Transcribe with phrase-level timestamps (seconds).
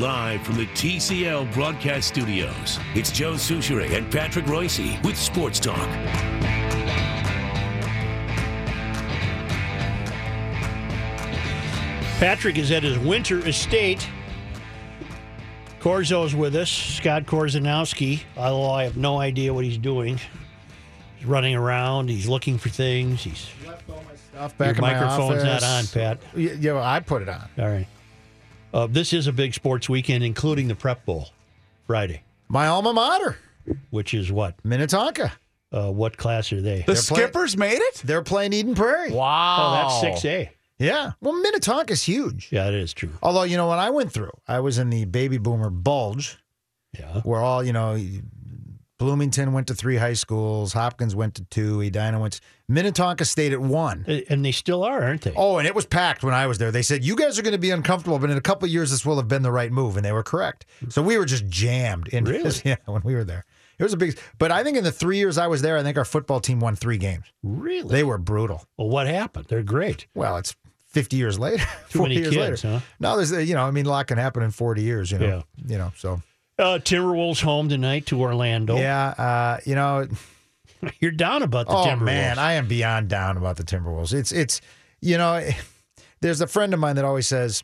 [0.00, 5.88] Live from the TCO broadcast studios, it's Joe Soucheray and Patrick Reusse with Sports Talk.
[12.18, 14.06] Patrick is at his winter estate.
[15.80, 20.20] Corzo's with us, Scott Korzenowski, although I have no idea what he's doing.
[21.16, 23.22] He's running around, he's looking for things.
[23.22, 26.18] He's left all my Stuff back your in my microphone's not on, Pat.
[26.36, 27.48] Y- Yeah, well, I put it on.
[27.58, 27.86] All right.
[28.72, 31.28] Uh, this is a big sports weekend, including the Prep Bowl
[31.86, 33.36] Friday, My alma mater,
[33.90, 34.54] which is what?
[34.64, 35.32] Minnetonka.
[35.72, 36.78] Uh, what class are they?
[36.86, 38.02] The They're playing- Skippers made it?
[38.04, 39.12] They're playing Eden Prairie.
[39.12, 39.56] Wow.
[40.02, 40.50] Oh, that's 6A.
[40.78, 41.12] Yeah.
[41.20, 42.48] Well, Minnetonka's huge.
[42.50, 43.10] Yeah, it is true.
[43.22, 46.38] Although, you know, when I went through, I was in the baby boomer bulge
[46.98, 47.20] Yeah.
[47.20, 47.96] where all, you know,
[49.00, 53.54] Bloomington went to three high schools, Hopkins went to two, Edina went to, Minnetonka stayed
[53.54, 54.04] at one.
[54.28, 55.32] And they still are, aren't they?
[55.34, 56.70] Oh, and it was packed when I was there.
[56.70, 58.90] They said, you guys are going to be uncomfortable, but in a couple of years,
[58.90, 59.96] this will have been the right move.
[59.96, 60.66] And they were correct.
[60.90, 62.50] So we were just jammed in Really?
[62.64, 63.46] Yeah, when we were there.
[63.78, 65.82] It was a big, but I think in the three years I was there, I
[65.82, 67.24] think our football team won three games.
[67.42, 67.88] Really?
[67.88, 68.66] They were brutal.
[68.76, 69.46] well, what happened?
[69.48, 70.06] They're great.
[70.14, 70.54] Well, it's
[70.88, 71.64] 50 years later.
[71.88, 72.76] Too 40 many years kids, later.
[72.76, 72.84] huh?
[73.00, 75.26] No, there's, you know, I mean, a lot can happen in 40 years, you know.
[75.26, 75.42] Yeah.
[75.66, 76.20] You know, so.
[76.60, 78.76] Uh, Timberwolves home tonight to Orlando.
[78.76, 80.06] Yeah, uh, you know,
[81.00, 82.02] You're down about the oh Timberwolves.
[82.02, 84.12] man, I am beyond down about the Timberwolves.
[84.12, 84.60] It's, it's,
[85.00, 85.48] you know,
[86.20, 87.62] there's a friend of mine that always says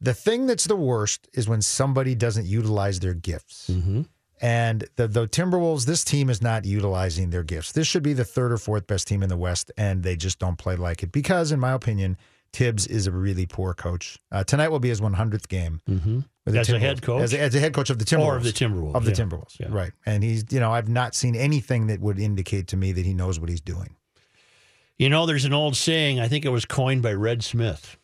[0.00, 3.68] the thing that's the worst is when somebody doesn't utilize their gifts.
[3.70, 4.02] Mm-hmm.
[4.40, 7.72] And the, the Timberwolves, this team is not utilizing their gifts.
[7.72, 10.38] This should be the third or fourth best team in the West, and they just
[10.38, 12.16] don't play like it because, in my opinion,
[12.52, 14.18] Thibs is a really poor coach.
[14.32, 16.20] Uh, tonight will be his 100th game Mm-hmm.
[16.46, 17.20] As a head coach?
[17.22, 19.10] as a, as a head coach of the Timberwolves, Or of the Timberwolves, of the
[19.10, 19.16] yeah.
[19.16, 19.66] Timberwolves, Yeah.
[19.70, 19.92] right?
[20.06, 23.12] And he's, you know, I've not seen anything that would indicate to me that he
[23.12, 23.96] knows what he's doing.
[24.96, 27.98] You know, there's an old saying, I think it was coined by Red Smith.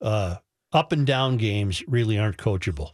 [0.00, 0.36] Uh,
[0.72, 2.92] up and down games really aren't coachable.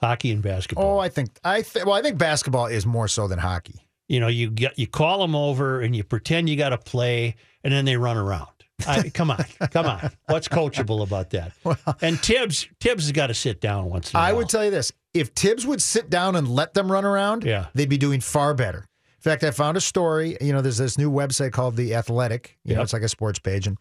[0.00, 0.96] Hockey and basketball.
[0.96, 3.86] Oh, I think I th- well, I think basketball is more so than hockey.
[4.08, 7.36] you know, you get you call them over and you pretend you got to play,
[7.62, 8.48] and then they run around.
[8.86, 10.10] I, come on, come on.
[10.26, 11.52] What's coachable about that?
[12.02, 14.30] and Thibs, Thibs has got to sit down once in a I while.
[14.30, 17.44] I would tell you this: if Thibs would sit down and let them run around,
[17.44, 17.66] Yeah.
[17.74, 18.78] they'd be doing far better.
[18.78, 20.36] In fact, I found a story.
[20.40, 22.58] You know, there's this new website called The Athletic.
[22.64, 23.78] You know, it's like a sports page, and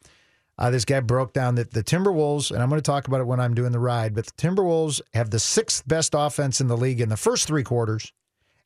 [0.60, 3.26] uh, this guy broke down that the Timberwolves, and I'm going to talk about it
[3.28, 6.78] when I'm doing the ride, but the Timberwolves have the sixth best offense in the
[6.78, 8.14] league in the first three quarters,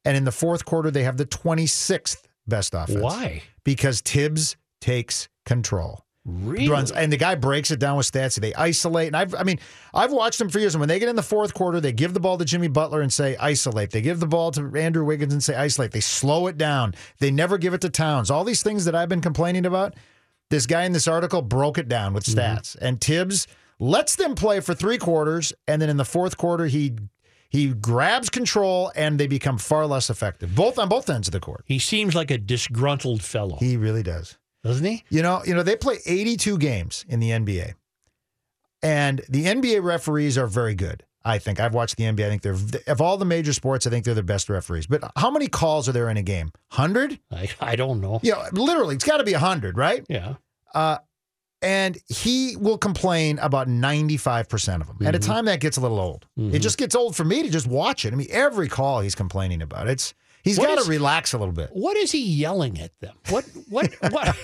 [0.04, 3.00] and in the fourth quarter they have the 26th best offense.
[3.00, 3.44] Why?
[3.64, 6.68] Because Thibs takes control Really?
[6.68, 8.40] runs, and the guy breaks it down with stats.
[8.40, 9.60] They isolate, and I've, I mean,
[9.94, 10.74] I've watched them for years.
[10.74, 13.02] And when they get in the fourth quarter, they give the ball to Jimmy Butler
[13.02, 13.92] and say isolate.
[13.92, 15.92] They give the ball to Andrew Wiggins and say isolate.
[15.92, 16.96] They slow it down.
[17.20, 18.32] They never give it to Towns.
[18.32, 19.94] All these things that I've been complaining about.
[20.50, 22.40] This guy in this article broke it down with mm-hmm.
[22.40, 23.48] stats, and Thibs
[23.80, 26.94] lets them play for three quarters, and then in the fourth quarter, he
[27.50, 31.40] he grabs control, and they become far less effective, both on both ends of the
[31.40, 31.64] court.
[31.66, 34.38] He seems like a disgruntled fellow, He really does.
[34.66, 35.04] Doesn't he?
[35.10, 37.76] You know, you know, they play 82 games in the NBA.
[38.82, 41.04] And the NBA referees are very good.
[41.24, 42.26] I think I've watched the NBA.
[42.26, 44.88] I think they're of all the major sports, I think they're the best referees.
[44.88, 46.52] But how many calls are there in a game?
[46.70, 47.20] 100?
[47.32, 48.20] I, I don't know.
[48.24, 50.04] You know, literally, it's got to be 100, right?
[50.10, 50.36] Yeah.
[50.74, 50.98] Uh
[51.62, 55.08] and he will complain about 95% of them.
[55.08, 56.28] At a time that gets a little old.
[56.38, 58.14] It just gets old for me to just watch it.
[58.14, 59.88] I mean, every call he's complaining about.
[59.88, 60.14] It's
[60.46, 61.72] he's got to relax a little bit.
[61.74, 63.16] What is he yelling at them?
[63.30, 64.36] What what what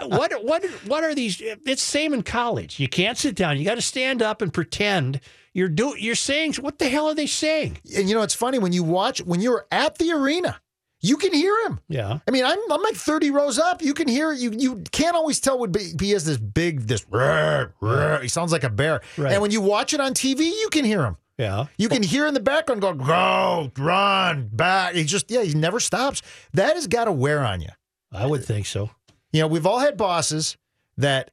[0.00, 1.40] what what what are these?
[1.40, 2.80] It's same in college.
[2.80, 3.58] You can't sit down.
[3.58, 5.20] You got to stand up and pretend
[5.52, 7.78] you're do you're saying what the hell are they saying?
[7.96, 10.60] And you know, it's funny when you watch when you're at the arena,
[11.00, 11.80] you can hear him.
[11.88, 12.18] Yeah.
[12.26, 13.82] I mean, I'm, I'm like 30 rows up.
[13.82, 14.52] You can hear you.
[14.52, 17.04] You can't always tell what be- he has this big this.
[17.06, 19.00] "Rrr, rrr." He sounds like a bear.
[19.16, 19.32] Right.
[19.32, 21.16] And when you watch it on TV, you can hear him.
[21.40, 21.66] Yeah.
[21.78, 24.94] You can hear in the background go go run back.
[24.94, 26.20] He just yeah, he never stops.
[26.52, 27.70] That has got to wear on you.
[28.12, 28.90] I would think so.
[29.32, 30.58] You know, we've all had bosses
[30.98, 31.30] that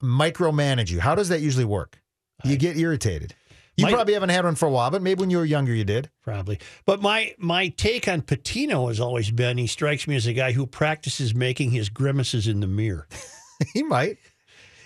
[0.00, 1.00] micromanage you.
[1.00, 2.00] How does that usually work?
[2.44, 3.34] You get irritated.
[3.76, 5.74] You My- probably haven't had one for a while, but maybe when you were younger,
[5.74, 6.08] you did.
[6.22, 6.60] Probably.
[6.86, 10.52] But my my take on Pitino has always been he strikes me as a guy
[10.52, 13.08] who practices making his grimaces in the mirror.
[13.74, 14.18] he might.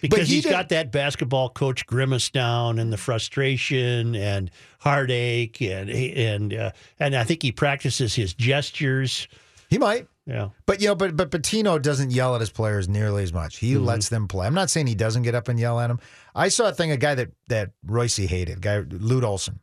[0.03, 4.51] Because he he's did- got that basketball coach grimace down and the frustration and
[4.81, 6.71] heartache and and uh,
[7.01, 9.29] and I think he practices his gestures.
[9.71, 10.07] He might.
[10.27, 10.51] Yeah.
[10.67, 13.57] But you know, but but Pitino doesn't yell at his players nearly as much.
[13.59, 14.47] He lets them play.
[14.47, 15.99] I'm not saying he doesn't get up and yell at them.
[16.35, 19.61] I saw a thing, a guy that that Reusse hated, guy Lute Olson.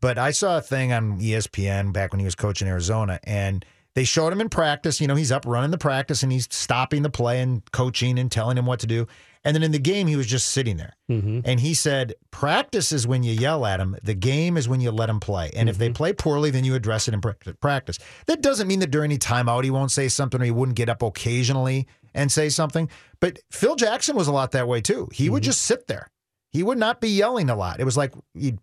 [0.00, 3.64] But I saw a thing on ESPN back when he was coaching Arizona, and
[3.94, 5.00] they showed him in practice.
[5.00, 8.30] You know, he's up running the practice and he's stopping the play and coaching and
[8.30, 9.06] telling him what to do.
[9.46, 10.94] And then in the game, he was just sitting there.
[11.10, 11.40] Mm-hmm.
[11.44, 13.94] And he said, practice is when you yell at him.
[14.02, 15.50] The game is when you let him play.
[15.54, 15.94] And if they Mm-hmm.
[15.94, 17.98] play poorly, then you address it in practice.
[18.26, 20.88] That doesn't mean that during any timeout he won't say something or he wouldn't get
[20.88, 22.88] up occasionally and say something.
[23.20, 25.08] But Phil Jackson was a lot that way too.
[25.12, 26.10] He would just sit there.
[26.50, 27.80] He would not be yelling a lot.
[27.80, 28.58] It was like you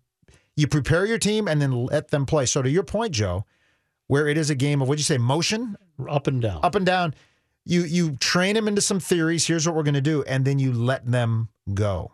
[0.56, 2.44] you prepare your team and then let them play.
[2.46, 3.44] So to your point, Joe,
[4.12, 5.74] where it is a game of what'd you say, motion?
[6.06, 6.60] Up and down.
[6.62, 7.14] up and down.
[7.64, 9.46] You you train them into some theories.
[9.46, 12.12] Here's what we're going to do, and then you let them go.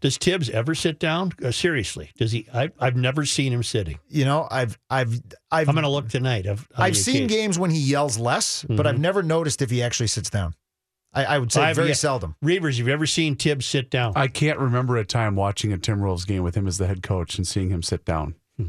[0.00, 1.32] Does Thibs ever sit down?
[1.44, 2.46] Uh, seriously, does he?
[2.52, 3.98] I, I've never seen him sitting.
[4.08, 5.20] You know, I've I've
[5.52, 6.48] I've I'm going to look tonight.
[6.48, 7.28] I've, I've seen occasion.
[7.28, 10.54] games when he yells less, but I've never noticed if he actually sits down.
[11.12, 12.34] I, I would say I've very yet- seldom.
[12.44, 14.14] Reavers, have you ever seen Thibs sit down?
[14.16, 17.02] I can't remember a time watching a Tim Timberwolves game with him as the head
[17.04, 18.34] coach and seeing him sit down.
[18.56, 18.66] Hmm.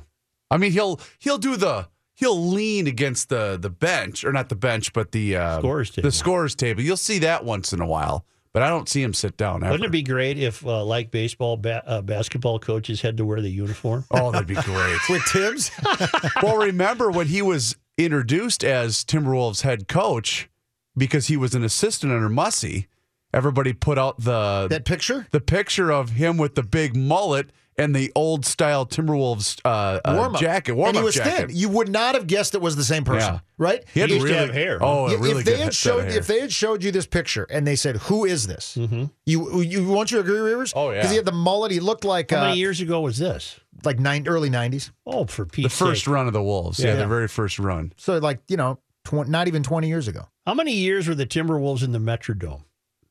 [0.51, 4.55] I mean, he'll he'll do the he'll lean against the the bench or not the
[4.55, 6.07] bench, but the uh, Scorer's table.
[6.07, 6.81] The scorers table.
[6.81, 9.63] You'll see that once in a while, but I don't see him sit down.
[9.63, 9.71] Ever.
[9.71, 13.41] Wouldn't it be great if, uh, like baseball, ba- uh, basketball coaches had to wear
[13.41, 14.05] the uniform?
[14.11, 14.97] Oh, that'd be great.
[15.09, 15.71] With Thibs,
[16.41, 20.49] well, remember when he was introduced as Timberwolves head coach
[20.97, 22.87] because he was an assistant under Mussy.
[23.33, 27.93] Everybody put out the that picture the picture of him with the big mullet and
[27.95, 31.47] the old style Timberwolves uh, uh, warm up jacket, warm and he up was jacket.
[31.47, 31.55] thin.
[31.55, 33.39] You would not have guessed it was the same person, Yeah.
[33.57, 33.83] right?
[33.93, 34.77] He had He really, have hair.
[34.81, 36.19] Oh, a Yeah, really if they good had set of showed hair.
[36.19, 38.77] if they had showed you this picture and they said, "Who is this?"
[39.25, 40.71] You you want you agree, Rivers?
[40.75, 40.97] Oh, yeah.
[40.97, 41.71] because he had the mullet.
[41.71, 43.59] He looked like How uh, many years ago was this?
[43.83, 44.91] like nine early nineties.
[45.05, 46.13] Oh, for Pete's the first sake.
[46.13, 46.95] run of the Wolves, yeah, Yeah.
[46.95, 47.91] the very first run.
[47.97, 50.27] So like you know, tw- not even twenty years ago.
[50.45, 52.63] How many years were the Timberwolves in the Metrodome?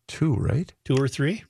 [0.08, 0.72] Two, right?
[0.84, 1.44] Two or three?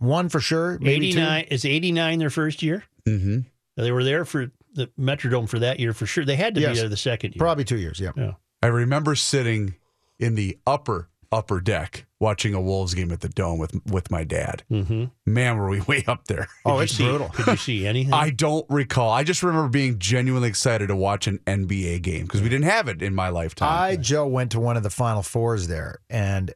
[0.00, 0.78] One for sure.
[0.80, 1.18] Maybe two.
[1.20, 1.44] 89.
[1.50, 2.84] Is 89 their first year?
[3.06, 3.38] Mm-hmm.
[3.76, 6.24] They were there for the Metrodome for that year for sure.
[6.24, 6.74] They had to Yes.
[6.74, 7.38] be there the second year.
[7.38, 8.00] Probably two years.
[8.00, 8.10] Yeah.
[8.16, 8.32] Yeah.
[8.62, 9.74] I remember sitting
[10.18, 14.24] in the upper upper deck watching a Wolves game at the Dome with with my
[14.24, 14.64] dad.
[14.70, 15.04] Mm-hmm.
[15.26, 16.48] Man, were we way up there.
[16.64, 17.28] Oh, it's see, brutal.
[17.28, 18.12] Could you see anything?
[18.12, 19.10] I don't recall.
[19.10, 22.88] I just remember being genuinely excited to watch an NBA game because we didn't have
[22.88, 23.68] it in my lifetime.
[23.70, 26.52] I Joe went to one of the Final Fours there and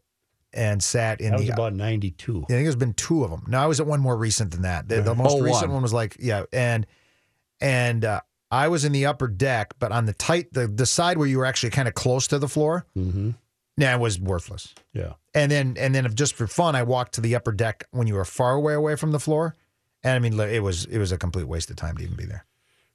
[0.54, 1.52] and sat in that was the.
[1.52, 2.44] about 92.
[2.44, 3.44] I think there's been two of them.
[3.48, 4.88] No, I was at one more recent than that.
[4.88, 5.74] The, the most Oh, recent one.
[5.74, 6.86] one was like yeah, and
[7.60, 8.20] and uh,
[8.50, 11.38] I was in the upper deck, but on the tight the the side where you
[11.38, 12.86] were actually kind of close to the floor.
[12.96, 13.30] Mm-hmm.
[13.76, 14.72] Nah, it was worthless.
[14.92, 15.14] Yeah.
[15.34, 18.06] And then and then if just for fun, I walked to the upper deck when
[18.06, 19.56] you were far away away from the floor.
[20.04, 22.24] And I mean, it was it was a complete waste of time to even be
[22.24, 22.44] there.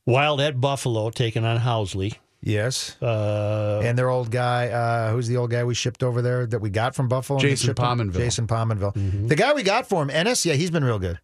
[0.06, 2.16] Wild at Buffalo taking on Housley.
[2.42, 2.96] Yes.
[3.02, 6.60] Uh, and their old guy, uh, who's the old guy we shipped over there that
[6.60, 7.40] we got from Buffalo?
[7.40, 7.74] Jason?
[7.76, 8.14] Pominville.
[8.18, 8.94] Jason Pominville.
[8.96, 9.28] Mm-hmm.
[9.28, 11.20] The guy we got for him, Ennis, yeah, he's been real good.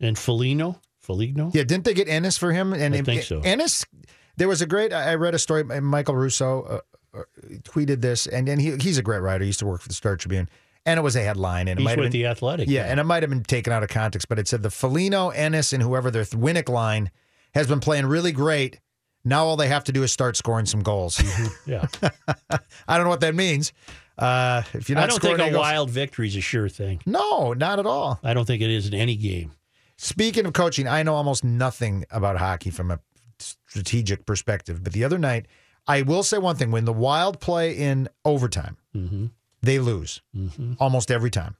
[0.00, 0.80] and Foligno.
[0.98, 1.50] Foligno?
[1.54, 2.72] Yeah, didn't they get Ennis for him?
[2.74, 3.40] And I think so.
[3.40, 3.84] Ennis,
[4.36, 4.92] there was a great.
[4.92, 5.64] I read a story.
[5.64, 6.62] Michael Russo
[7.14, 7.22] uh, uh,
[7.62, 9.42] tweeted this, and and he, he's a great writer.
[9.44, 10.50] He used to work for the Star Tribune,
[10.84, 12.68] and it was a headline, and it He's might have been the Athletic.
[12.68, 15.30] yeah, and it might have been taken out of context, but it said the Foligno,
[15.30, 17.10] Ennis, and whoever their Winnik line
[17.54, 18.78] has been playing really great.
[19.24, 21.20] Now all they have to do is start scoring some goals.
[21.66, 21.86] yeah.
[22.88, 23.72] I don't know what that means.
[24.16, 26.68] Uh, if you're not I don't scoring think a goals- wild victory is a sure
[26.68, 27.00] thing.
[27.06, 28.18] No, not at all.
[28.24, 29.52] I don't think it is in any game.
[29.96, 33.00] Speaking of coaching, I know almost nothing about hockey from a
[33.38, 34.82] strategic perspective.
[34.82, 35.46] But the other night,
[35.86, 39.26] I will say one thing: when the Wild play in overtime, Mm-hmm.
[39.62, 40.20] they lose
[40.80, 41.56] almost every time.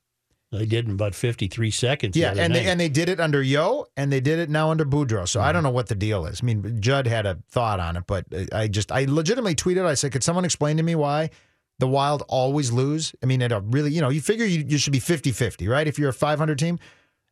[0.50, 2.16] They did in about 53 seconds.
[2.16, 2.60] Yeah, other and night.
[2.60, 5.28] they, and they did it under Yeo, and they did it now under Boudreau.
[5.28, 5.54] So I mm-hmm.
[5.54, 6.40] don't know what the deal is.
[6.42, 9.84] I mean, Judd had a thought on it, but I just I legitimately tweeted.
[9.84, 11.30] I said, "Could someone explain to me why
[11.78, 14.78] the Wild always lose?" I mean, at a really, you know, you figure you, you
[14.78, 15.86] should be 50-50, right?
[15.86, 16.78] If you're a 500 team,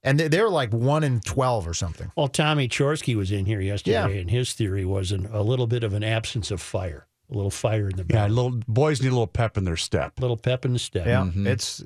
[0.03, 2.13] and they, they're like one in 12 or something.
[2.17, 4.21] Well, Tommy Chorske was in here yesterday, Yeah.
[4.21, 7.51] and his theory was an, a little bit of an absence of fire, a little
[7.51, 10.19] fire in the yeah, belly, little boys need a little pep in their step.
[10.19, 11.07] a little pep in the step.
[11.07, 11.47] Yeah, mm-hmm.
[11.47, 11.83] it's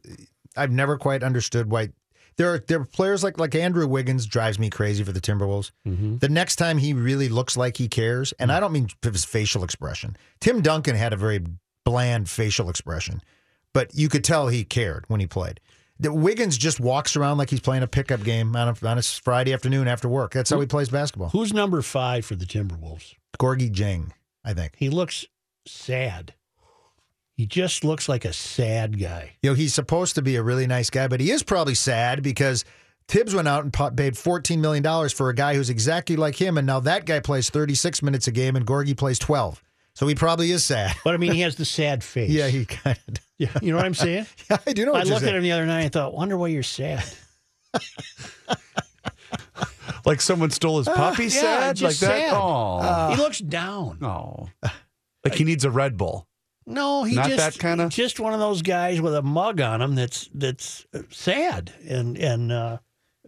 [0.57, 1.91] I've never quite understood why
[2.37, 5.73] there are there are players like like Andrew Wiggins drives me crazy for the Timberwolves.
[5.87, 6.19] Mm-hmm.
[6.19, 8.55] The next time he really looks like he cares, and mm.
[8.55, 10.17] I don't mean his facial expression.
[10.41, 11.45] Tim Duncan had a very
[11.85, 13.21] bland facial expression,
[13.73, 15.61] but you could tell he cared when he played.
[15.99, 19.03] The Wiggins just walks around like he's playing a pickup game on a, on a
[19.03, 20.33] Friday afternoon after work.
[20.33, 21.29] That's how he plays basketball.
[21.29, 23.15] Who's number five for the Timberwolves?
[23.39, 24.73] Gorgui Dieng, I think.
[24.79, 25.27] He looks
[25.67, 26.33] sad.
[27.41, 29.31] He just looks like a sad guy.
[29.43, 32.23] You know, he's supposed to be a really nice guy, but he is probably sad
[32.23, 32.67] because
[33.09, 36.59] Thibs went out and paid $14 million for a guy who's exactly like him.
[36.59, 39.63] And now that guy plays 36 minutes a game and Gorgui plays 12.
[39.95, 40.95] So he probably is sad.
[41.03, 42.29] But I mean, he has the sad face.
[42.29, 43.15] Yeah, he kind of.
[43.39, 44.27] Yeah, you know what I'm saying?
[44.51, 46.13] Yeah, I do know I what you're looked at him the other night and thought,
[46.13, 47.03] wonder why you're sad.
[50.07, 51.25] Like someone stole his uh, puppy.
[51.25, 52.31] yeah, sad, like just that.
[52.31, 52.33] sad.
[52.35, 53.99] Oh, he looks down.
[54.03, 54.49] oh,
[55.25, 56.27] like he needs a Red Bull.
[56.71, 59.83] No, he Not just that kinda- just one of those guys with a mug on
[59.83, 62.79] him that's that's sad and and uh,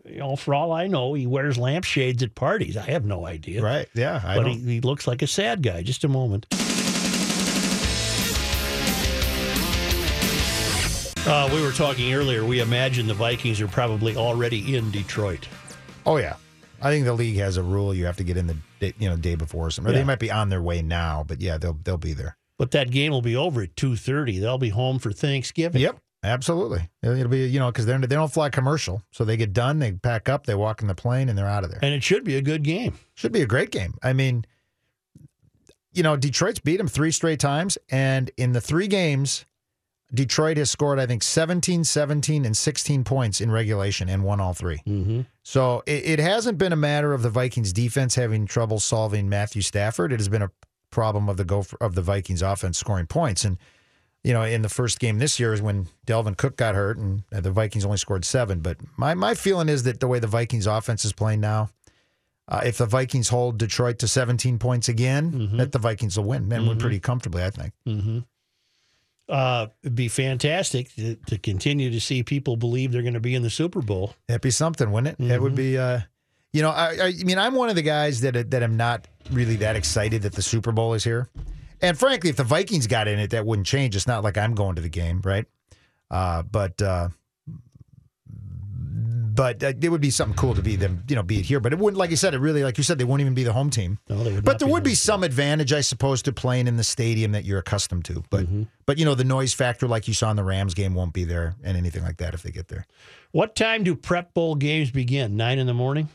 [0.04, 2.76] you know for all I know he wears lampshades at parties.
[2.76, 3.60] I have no idea.
[3.62, 3.88] Right?
[3.94, 4.20] Yeah.
[4.24, 5.82] I but he, he looks like a sad guy.
[5.82, 6.46] Just a moment.
[11.24, 12.44] Uh, we were talking earlier.
[12.44, 15.46] We imagine the Vikings are probably already in Detroit.
[16.04, 16.34] oh yeah.
[16.84, 19.08] I think the league has a rule you have to get in the day, you
[19.08, 19.98] know day before some, or Yeah.
[19.98, 22.36] they might be on their way now, but yeah, they'll they'll be there.
[22.58, 24.38] But that game will be over at two thirty.
[24.38, 25.80] They'll be home for Thanksgiving.
[25.80, 26.88] Yep, absolutely.
[27.02, 29.92] It'll, be you know because they they don't fly commercial, so they get done, they
[29.92, 31.80] pack up, they walk in the plane, and they're out of there.
[31.82, 32.98] And it should be a good game.
[33.14, 33.94] Should be a great game.
[34.02, 34.44] I mean,
[35.92, 39.44] you know, Detroit's beat them three straight times, and in the three games,
[40.14, 44.54] Detroit has scored I think 17, 17, and 16 points in regulation and won all
[44.54, 45.20] 3 Mm-hmm.
[45.42, 49.62] So it, it hasn't been a matter of the Vikings defense having trouble solving Matthew
[49.62, 50.12] Stafford.
[50.12, 50.50] It has been a
[50.92, 53.44] problem of the go of the Vikings offense scoring points.
[53.44, 53.58] And
[54.22, 57.24] you know, in the first game this year is when Dalvin Cook got hurt and
[57.30, 58.60] the Vikings only scored seven.
[58.60, 61.70] But my my feeling is that the way the Vikings offense is playing now,
[62.46, 66.52] uh, if the Vikings hold Detroit to 17 points again, that the Vikings will win
[66.52, 67.42] and win pretty comfortably.
[67.42, 67.72] I think.
[67.84, 68.18] Mm-hmm.
[69.28, 73.34] Uh, it'd be fantastic to, to continue to see people believe they're going to be
[73.34, 74.14] in the Super Bowl.
[74.28, 75.28] That'd be something, wouldn't it?
[75.28, 76.00] That would be, uh,
[76.52, 79.56] you know, I, I mean, I'm one of the guys that that am not really
[79.56, 81.28] that excited that the Super Bowl is here.
[81.80, 83.96] And frankly, if the Vikings got in it, that wouldn't change.
[83.96, 85.46] It's not like I'm going to the game, right?
[86.10, 87.08] Uh, but uh,
[89.34, 91.58] but uh, it would be something cool to be them, you know, be it here.
[91.58, 93.44] But it wouldn't, like you said, it really, like you said, they won't even be
[93.44, 93.98] the home team.
[94.08, 96.76] No, they would But there be would be some advantage, I suppose, to playing in
[96.76, 98.22] the stadium that you're accustomed to.
[98.30, 98.46] But
[98.84, 101.24] but you know, the noise factor, like you saw in the Rams game, won't be
[101.24, 102.86] there, and anything like that if they get there.
[103.30, 105.36] What time do prep bowl games begin?
[105.36, 106.10] Nine in the morning?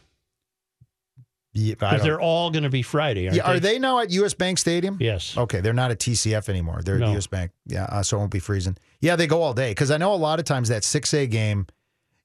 [1.60, 4.12] Yeah, Because don't- they're all going to be Friday, aren't Yeah, are they now at
[4.12, 4.98] US Bank Stadium?
[5.00, 5.36] Yes.
[5.38, 6.82] Okay, they're not at TCF anymore.
[6.84, 7.08] They're No.
[7.12, 7.52] at US Bank.
[7.66, 8.78] Yeah, uh, so it won't be freezing.
[9.02, 11.26] Yeah, they go all day because I know a lot of times that six A
[11.26, 11.66] game,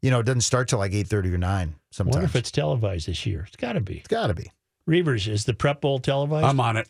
[0.03, 1.75] you know, it doesn't start till like eight thirty or nine.
[1.77, 3.45] I Sometimes wonder if it's televised this year.
[3.47, 3.99] It's got to be.
[3.99, 4.51] it's got to be.
[4.89, 6.45] Reavers, is the prep bowl televised?
[6.47, 6.89] I'm on it.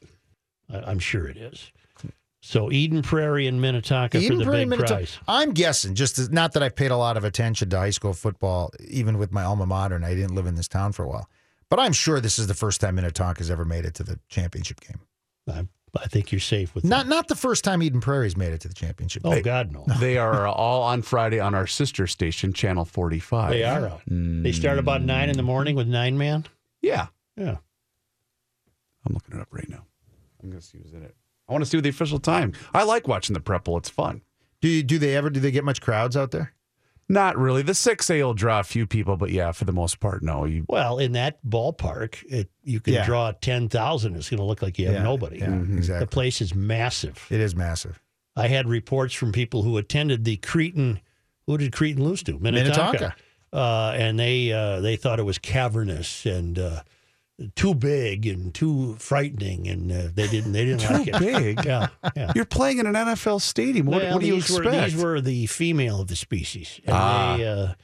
[0.73, 1.71] I- I'm sure it is.
[2.45, 5.19] So Eden Prairie and Minnetonka Eden for the Prairie big Minnetonka- prize.
[5.29, 8.15] I'm guessing, just as, not that I've paid a lot of attention to high school
[8.15, 11.09] football, even with my alma mater, and I didn't live in this town for a
[11.09, 11.29] while.
[11.73, 14.21] But I'm sure this is the first time Minnetonka has ever made it to the
[14.29, 15.01] championship game.
[15.49, 15.67] I,
[15.99, 18.69] I think you're safe with Not not the first time Eden Prairie's made it to
[18.69, 19.23] the championship.
[19.23, 19.29] that.
[19.31, 19.43] Oh game.
[19.43, 19.87] God, no.
[19.99, 23.53] They are all on Friday on our sister station, Channel 45.
[23.53, 24.03] They are out.
[24.07, 24.43] Mm.
[24.43, 26.45] They start about nine in the morning with nine man.
[26.83, 27.07] Yeah.
[27.39, 27.57] Yeah.
[29.07, 29.87] I'm looking it up right now.
[30.43, 31.17] I'm going to see who's in it.
[31.49, 32.53] I want to see the official time.
[32.75, 33.79] I like watching the prep bowl.
[33.79, 34.21] It's fun.
[34.61, 36.53] Do you, do they ever do they get much crowds out there?
[37.13, 37.61] Not really.
[37.61, 40.47] The 6A will draw a few people, but yeah, for the most part, no.
[40.47, 43.05] You Well, in that ballpark, it, you can Yeah.
[43.05, 44.17] draw ten thousand.
[44.17, 45.39] It's going to look like you have Yeah, nobody.
[45.41, 45.99] Yeah, Mm-hmm.
[45.99, 47.27] The place is massive.
[47.29, 48.01] It is massive.
[48.35, 51.01] I had reports from people who attended the Cretin.
[51.47, 52.39] Who did Cretin lose to?
[52.39, 52.81] Minnetonka.
[52.99, 53.17] Minnetonka.
[53.53, 56.81] Uh, and they uh, they thought it was cavernous and uh,
[57.57, 61.19] too big and too frightening, and uh, they didn't they didn't like it.
[61.19, 61.65] big.
[61.65, 62.33] Yeah, yeah.
[62.35, 63.87] You're playing in an NFL stadium.
[63.87, 64.65] What, Well, what do you expect?
[64.65, 67.37] Were, these were the female of the species, and Ah.
[67.37, 67.75] they uh,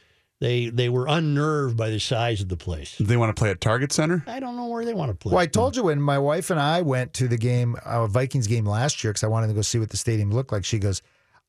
[0.40, 2.96] they they were unnerved by the size of the place.
[3.00, 4.22] they want to play at Target Center?
[4.26, 5.32] I don't know where they want to play.
[5.32, 8.46] Well, I told you when my wife and I went to the game, uh, Vikings
[8.46, 10.64] game last year, because I wanted to go see what the stadium looked like.
[10.64, 11.02] She goes,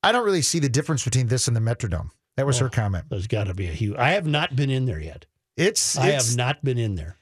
[0.03, 2.65] "I don't really see the difference between this and the Metrodome." That was Oh.
[2.65, 3.05] her comment.
[3.09, 3.97] There's got to be a huge.
[3.97, 5.25] I have not been in there yet.
[5.57, 7.17] It's, I have not been in there.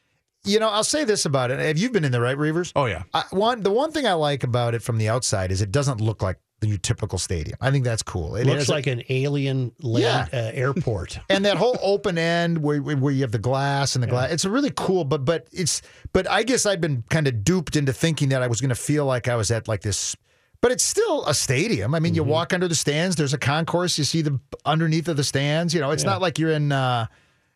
[0.48, 1.60] You know, I'll say this about it.
[1.60, 2.72] Have you been in there, right, Reavers?
[2.76, 3.04] Oh, yeah.
[3.14, 6.02] I, one, the one thing I like about it from the outside is it doesn't
[6.02, 7.58] look like the typical stadium.
[7.62, 8.36] I think that's cool.
[8.36, 11.20] It looks has- like an alien land uh, airport.
[11.30, 14.46] and that whole open end where where you have the glass and the glass it's
[14.46, 15.82] really cool but but it's
[16.14, 18.76] but i guess i'd been kind of duped into thinking that i was going to
[18.76, 20.16] feel like i was at like this
[20.62, 23.98] but it's still a stadium i mean you walk under the stands there's a concourse
[23.98, 27.06] you see the underneath of the stands you know it's not like you're in uh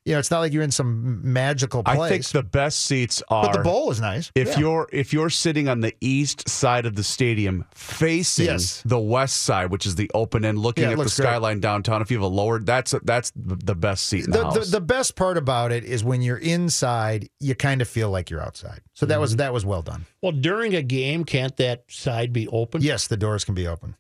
[0.05, 3.22] you know it's not like you're in some magical place I think the best seats
[3.29, 4.60] are but the bowl is nice if Yeah.
[4.60, 8.81] you're if you're sitting on the east side of the stadium facing Yes.
[8.84, 11.27] the west side, which is the open end looking Yeah, at the looks great.
[11.27, 14.43] skyline downtown, if you have a lower that's that's the best seat in the, the,
[14.46, 14.65] house.
[14.65, 18.29] the, the best part about it is when you're inside you kind of feel like
[18.29, 19.38] you're outside so that was mm-hmm.
[19.38, 22.81] that was well done Well, during a game, can't that side be open?
[22.81, 23.96] yes the doors can be open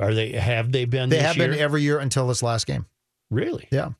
[0.00, 0.32] Are they?
[0.32, 1.08] Have they been?
[1.08, 1.48] they this have year?
[1.48, 2.86] been every year until this last game
[3.30, 3.68] really.
[3.70, 3.90] Yeah.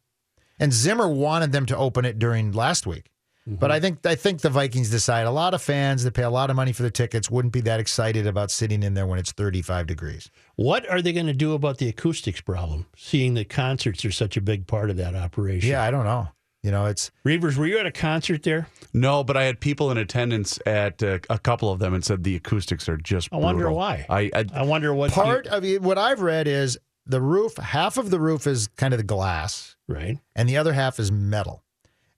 [0.58, 3.10] And Zimmer wanted them to open it during last week.
[3.48, 3.56] Mm-hmm.
[3.56, 6.30] But I think I think the Vikings decide a lot of fans that pay a
[6.30, 9.18] lot of money for their tickets wouldn't be that excited about sitting in there when
[9.18, 10.30] it's 35 degrees.
[10.56, 12.86] What are they going to do about the acoustics problem?
[12.96, 15.70] Seeing that concerts are such a big part of that operation.
[15.70, 16.28] Yeah, I don't know.
[16.64, 18.66] You know, it's Reavers, were you at a concert there?
[18.92, 22.24] No, but I had people in attendance at uh, a couple of them and said
[22.24, 23.28] the acoustics are just.
[23.32, 23.76] I wonder brutal.
[23.78, 24.04] why.
[24.10, 25.80] I, I I wonder what you- part of it.
[25.80, 26.76] What I've read is
[27.08, 27.56] the roof.
[27.56, 30.18] Half of the roof is kind of the glass, right.
[30.36, 31.64] and the other half is metal.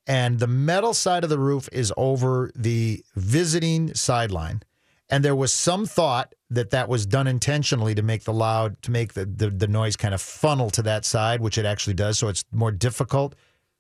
[0.07, 4.63] And the metal side of the roof is over the visiting sideline.
[5.09, 8.91] And there was some thought that that was done intentionally to make the loud, to
[8.91, 12.19] make the, the, the noise kind of funnel to that side, which it actually does.
[12.19, 13.35] So it's more difficult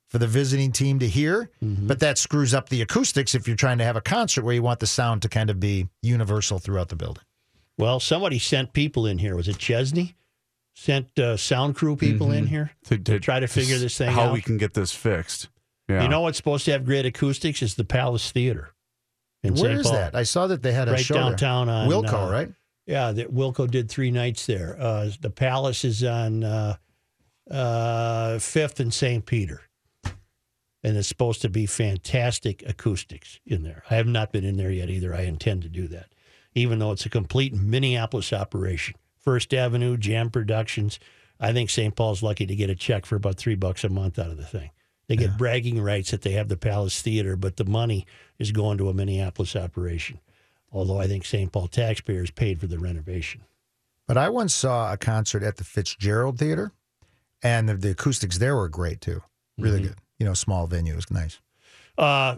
[0.09, 1.50] for the visiting team to hear.
[1.62, 1.87] Mm-hmm.
[1.87, 4.62] But that screws up the acoustics if you're trying to have a concert where you
[4.62, 7.25] want the sound to kind of be universal throughout the building.
[7.79, 9.37] Well, somebody sent people in here.
[9.37, 10.17] Was it Chesney?
[10.75, 14.23] Sent uh, sound crew people in here to, to try to figure this thing how
[14.23, 14.27] out.
[14.29, 15.49] How we can get this fixed.
[15.89, 16.03] Yeah.
[16.03, 18.71] You know what's supposed to have great acoustics is the Palace Theater.
[19.43, 19.81] In Where St.
[19.81, 19.93] is Paul.
[19.95, 20.15] that?
[20.15, 21.23] I saw that they had a Right show there.
[21.25, 22.49] downtown on, Wilco, uh, right?
[22.87, 24.77] Yeah, that Wilco did three nights there.
[24.81, 26.77] Uh, the Palace is on uh,
[27.50, 29.25] uh, Fifth and St.
[29.27, 29.62] Peter,
[30.83, 33.83] and it's supposed to be fantastic acoustics in there.
[33.91, 35.15] I have not been in there yet either.
[35.15, 36.07] I intend to do that,
[36.55, 38.95] even though it's a complete Minneapolis operation.
[39.21, 40.99] First Avenue Jam Productions.
[41.39, 41.95] I think St.
[41.95, 44.45] Paul's lucky to get a check for about three bucks a month out of the
[44.45, 44.71] thing.
[45.09, 48.07] They get bragging rights that they have the Palace Theater, but the money
[48.39, 50.21] is going to a Minneapolis operation.
[50.73, 51.50] Although I think St.
[51.50, 53.41] Paul taxpayers paid for the renovation.
[54.07, 56.71] But I once saw a concert at the Fitzgerald Theater,
[57.43, 59.23] and the, the acoustics there were great too.
[59.59, 59.89] Really Mm-hmm.
[59.89, 59.97] good.
[60.21, 60.93] You know, small venue.
[60.93, 61.41] It was nice.
[61.99, 62.37] Uh,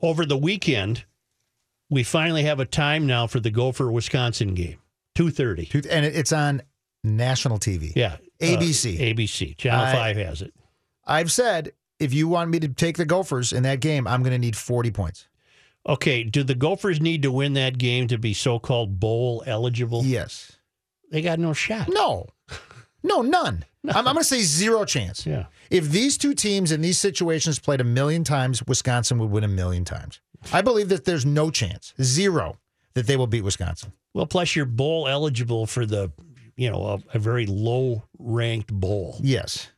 [0.00, 1.04] over the weekend,
[1.90, 4.78] we finally have a time now for the Gopher Wisconsin game,
[5.18, 5.68] two thirty.
[5.90, 6.62] And it's on
[7.02, 7.92] national TV.
[7.96, 8.98] Yeah, uh, ABC.
[8.98, 9.56] ABC.
[9.56, 10.54] Channel I- Five has it.
[11.04, 14.32] I've said if you want me to take the Gophers in that game, I'm going
[14.32, 15.26] to need 40 points.
[15.88, 20.04] Okay, do the Gophers need to win that game to be so-called bowl eligible?
[20.04, 20.52] Yes.
[21.10, 21.88] They got no shot.
[21.88, 22.26] No.
[23.02, 23.64] No, none.
[23.88, 25.26] I'm, I'm going to say zero chance.
[25.26, 25.46] Yeah.
[25.70, 29.48] If these two teams in these situations played a million times, Wisconsin would win a
[29.48, 30.20] million times.
[30.52, 32.58] I believe that there's no chance, zero,
[32.94, 33.92] that they will beat Wisconsin.
[34.14, 36.10] Well, plus you're bowl eligible for the,
[36.56, 39.18] you know, a, a very low-ranked bowl.
[39.22, 39.68] Yes.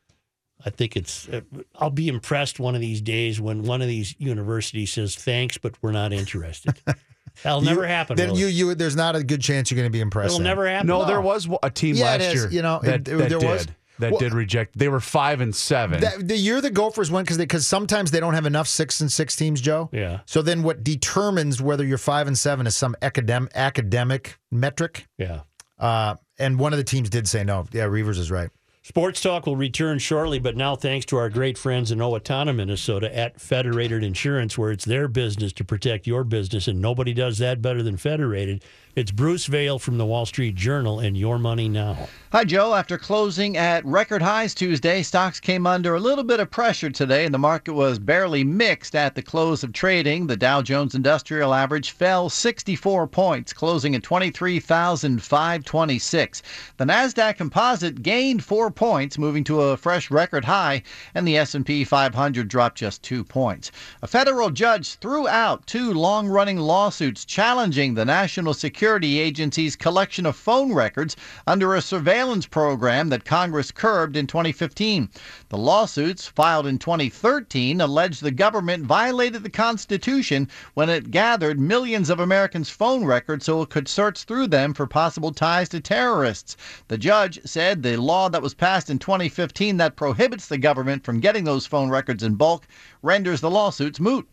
[0.65, 1.27] I think it's.
[1.27, 1.41] Uh,
[1.75, 5.73] I'll be impressed one of these days when one of these universities says thanks, but
[5.81, 6.75] we're not interested.
[7.43, 8.15] That'll never You- happen.
[8.17, 10.27] Then will you, you, there's not a good chance you're going to be impressed.
[10.27, 10.43] It'll then.
[10.45, 10.87] never happen.
[10.87, 12.49] no, there was a team Yeah, last year.
[12.51, 13.67] You know, that, it- that there did was-
[14.01, 14.77] that Well- did reject.
[14.77, 16.01] They were five and seven.
[16.01, 19.11] That, the year the Gophers went because because sometimes they don't have enough six and
[19.11, 19.89] six teams, Joe.
[19.91, 20.19] Yeah.
[20.25, 25.07] So then, what determines whether you're five and seven is some academic academic metric.
[25.17, 25.41] Yeah.
[25.79, 27.65] Uh, and one of the teams did say no.
[27.71, 28.49] Yeah, Reavers is right.
[28.83, 33.15] Sports Talk will return shortly, but now thanks to our great friends in Owatonna, Minnesota
[33.15, 37.61] at Federated Insurance, where it's their business to protect your business, and nobody does that
[37.61, 38.63] better than Federated.
[38.93, 42.09] It's Bruce Vail from the Wall Street Journal and Your Money Now.
[42.33, 42.73] Hi, Joe.
[42.73, 47.23] After closing at record highs Tuesday, stocks came under a little bit of pressure today,
[47.23, 50.27] and the market was barely mixed at the close of trading.
[50.27, 56.41] The Dow Jones Industrial Average fell 64 points, closing at 23,526.
[56.75, 60.83] The Nasdaq Composite gained four points, moving to a fresh record high,
[61.15, 63.71] and the S&P 500 dropped just two points.
[64.01, 70.35] A federal judge threw out two long-running lawsuits challenging the National Security Agency's collection of
[70.35, 71.15] phone records
[71.45, 75.07] under a surveillance program that Congress curbed in 2015.
[75.49, 82.09] The lawsuits, filed in 2013, allege the government violated the Constitution when it gathered millions
[82.09, 86.57] of Americans' phone records so it could search through them for possible ties to terrorists.
[86.87, 91.19] The judge said the law that was passed in 2015 that prohibits the government from
[91.19, 92.67] getting those phone records in bulk
[93.03, 94.27] renders the lawsuits moot.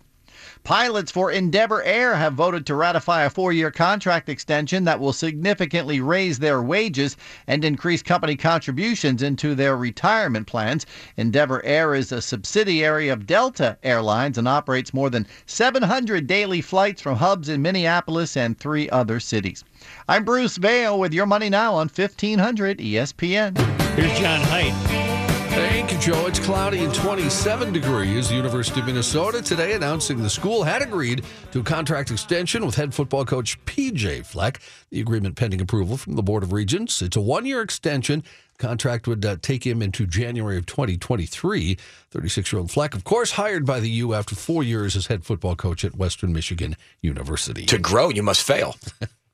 [0.65, 5.13] Pilots for Endeavor Air have voted to ratify a four year contract extension that will
[5.13, 10.87] significantly raise their wages and increase company contributions into their retirement plans.
[11.17, 17.01] Endeavor Air is a subsidiary of Delta Airlines and operates more than 700 daily flights
[17.01, 19.65] from hubs in Minneapolis and three other cities.
[20.09, 23.57] I'm Bruce Vail with Your Money Now on 1500 ESPN.
[23.97, 25.08] Here's John Height.
[25.51, 26.27] Thank you, Joe.
[26.27, 28.29] It's cloudy and 27 degrees.
[28.29, 32.75] The University of Minnesota today announcing the school had agreed to a contract extension with
[32.75, 34.61] head football coach PJ Fleck.
[34.91, 37.01] The agreement pending approval from the Board of Regents.
[37.01, 38.23] It's a one year extension.
[38.59, 41.79] Contract would uh, take him into January of 2023.
[42.11, 45.25] 36 year old Fleck, of course, hired by the U after four years as head
[45.25, 47.65] football coach at Western Michigan University.
[47.67, 48.77] To grow, you must fail.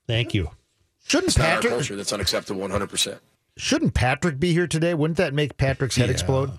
[0.07, 0.51] Thank you.
[1.07, 1.95] Shouldn't It's not our Patrick culture.
[1.95, 3.19] That's unacceptable 100%.
[3.57, 4.93] Shouldn't Patrick be here today?
[4.93, 6.51] Wouldn't that make Patrick's head explode?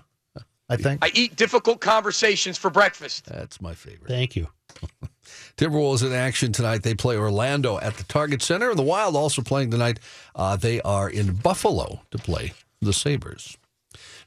[0.69, 1.03] I think.
[1.03, 3.25] I eat difficult conversations for breakfast.
[3.25, 4.09] That's my favorite.
[4.09, 4.47] Thank you.
[5.57, 6.83] Timberwolves in action tonight.
[6.83, 8.75] They play Orlando at the Target Center.
[8.75, 9.99] The Wild also playing tonight.
[10.35, 13.57] Uh, they are in Buffalo to play the Sabres.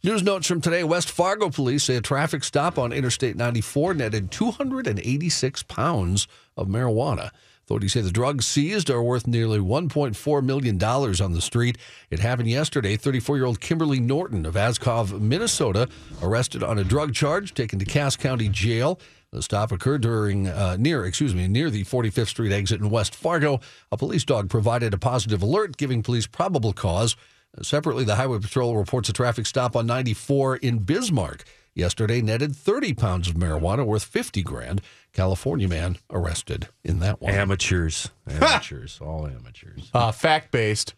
[0.03, 4.31] News notes from today West Fargo police say a traffic stop on Interstate 94 netted
[4.31, 7.31] 286 pounds of marijuana.
[7.71, 11.79] Authorities say the drugs seized are worth nearly $1.4 million on the street.
[12.11, 12.97] It happened yesterday.
[12.97, 15.89] 34 year old Kimberly Norton of Askov, Minnesota,
[16.21, 18.99] arrested on a drug charge, taken to Cass County Jail.
[19.31, 23.15] The stop occurred during uh, near, excuse me, near the 45th Street exit in West
[23.15, 23.61] Fargo.
[23.93, 27.15] A police dog provided a positive alert, giving police probable cause.
[27.63, 31.45] Separately, the Highway Patrol reports a traffic stop on 94 in Bismarck.
[31.75, 34.83] Yesterday, netted 30 pounds of marijuana worth 50 grand.
[35.13, 37.33] California man arrested in that one.
[37.33, 38.11] Amateurs.
[38.29, 38.99] Amateurs.
[39.01, 39.91] all amateurs.
[39.93, 40.95] Uh, fact based,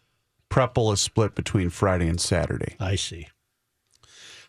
[0.49, 2.75] Preple is split between Friday and Saturday.
[2.79, 3.27] I see.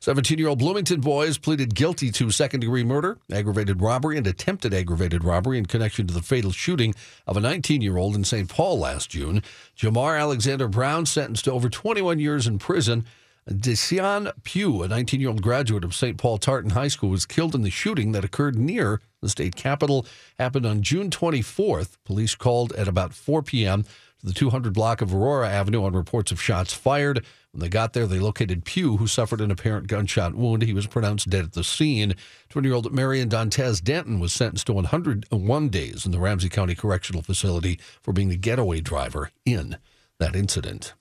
[0.04, 4.74] 17 year old Bloomington boys pleaded guilty to second degree murder, aggravated robbery, and attempted
[4.74, 6.94] aggravated robbery in connection to the fatal shooting
[7.26, 8.50] of a 19 year old in St.
[8.50, 9.42] Paul last June.
[9.78, 13.06] Jamar Alexander Brown sentenced to over 21 years in prison.
[13.48, 16.16] Desian Pugh, a 19 year old graduate of St.
[16.16, 20.06] Paul Tartan High School, was killed in the shooting that occurred near the state capitol.
[20.38, 21.96] Happened on June 24th.
[22.04, 23.82] Police called at about 4 p.m.
[23.82, 27.22] to the 200 block of Aurora Avenue on reports of shots fired.
[27.52, 30.62] When they got there, they located Pugh, who suffered an apparent gunshot wound.
[30.62, 32.14] He was pronounced dead at the scene.
[32.48, 36.74] 20 year old Marion Dantes Denton was sentenced to 101 days in the Ramsey County
[36.74, 39.76] Correctional Facility for being the getaway driver in
[40.18, 40.94] that incident.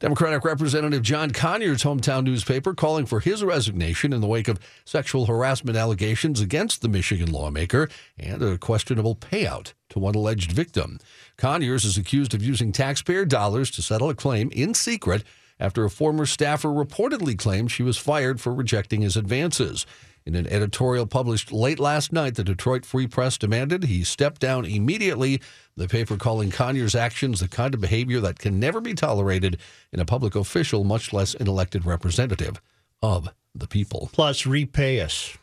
[0.00, 5.26] Democratic Representative John Conyers' hometown newspaper calling for his resignation in the wake of sexual
[5.26, 7.86] harassment allegations against the Michigan lawmaker
[8.18, 10.98] and a questionable payout to one alleged victim.
[11.36, 15.22] Conyers is accused of using taxpayer dollars to settle a claim in secret
[15.60, 19.84] after a former staffer reportedly claimed she was fired for rejecting his advances.
[20.26, 24.64] In an editorial published late last night, the Detroit Free Press demanded he step down
[24.64, 25.40] immediately.
[25.76, 29.58] The paper calling Conyers' actions the kind of behavior that can never be tolerated
[29.92, 32.60] in a public official, much less an elected representative
[33.02, 34.10] of the people.
[34.12, 35.36] Plus, repay us.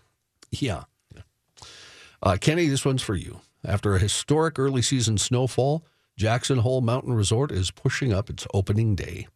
[0.51, 0.83] Yeah.
[2.21, 3.41] Uh, Kenny, this one's for you.
[3.63, 5.85] After a historic early season snowfall,
[6.15, 9.27] Jackson Hole Mountain Resort is pushing up its opening day.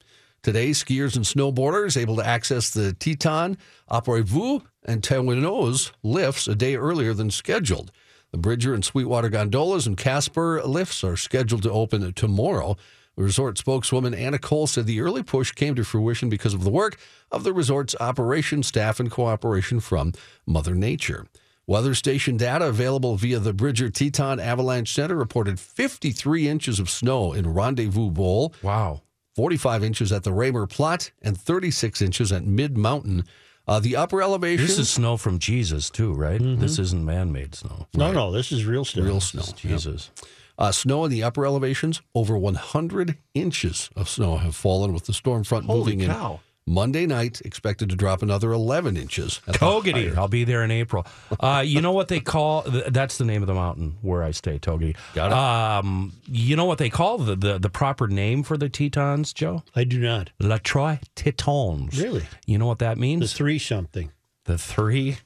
[0.43, 3.57] Today, skiers and snowboarders able to access the Teton,
[3.91, 7.91] Après-Vous, and Tawino's lifts a day earlier than scheduled.
[8.31, 12.75] The Bridger and Sweetwater gondolas and Casper lifts are scheduled to open tomorrow.
[13.15, 16.71] The resort spokeswoman Anna Cole said the early push came to fruition because of the
[16.71, 16.97] work
[17.31, 20.13] of the resort's operations staff and cooperation from
[20.47, 21.27] Mother Nature.
[21.67, 27.31] Weather station data available via the Bridger Teton Avalanche Center reported 53 inches of snow
[27.33, 28.55] in Rendezvous Bowl.
[28.63, 29.03] Wow.
[29.35, 33.23] 45 inches at the Raymer Plot and 36 inches at Mid Mountain.
[33.67, 34.65] Uh, the upper elevation.
[34.65, 36.41] This is snow from Jesus, too, right?
[36.41, 37.87] This isn't man made snow.
[37.93, 39.03] No, no, this is real snow.
[39.03, 39.43] real snow.
[39.55, 40.09] Jesus.
[40.57, 45.13] Uh, snow in the upper elevations, over 100 inches of snow have fallen with the
[45.13, 46.33] storm front Holy moving cow.
[46.33, 46.39] in.
[46.67, 49.41] Monday night, expected to drop another 11 inches.
[49.47, 49.91] at the Targhee.
[49.91, 51.05] higher- I'll be there in April.
[51.39, 52.61] Uh, you know what they call?
[52.61, 54.95] That's the name of the mountain where I stay, Targhee.
[55.15, 55.37] Got it.
[55.37, 59.63] Um, you know what they call the, the the proper name for the Tetons, Joe?
[59.75, 60.29] I do not.
[60.39, 61.99] La Trois Tetons.
[61.99, 62.25] Really?
[62.45, 63.21] You know what that means?
[63.31, 64.11] The three something.
[64.45, 65.17] The three.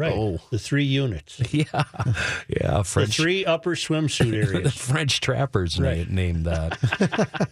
[0.00, 0.12] Right.
[0.12, 0.38] Oh.
[0.50, 1.40] The three units.
[1.52, 1.64] Yeah,
[2.48, 2.78] yeah.
[2.78, 3.16] The French.
[3.16, 4.74] three upper swimsuit the areas.
[4.74, 6.78] French trappers na- named that.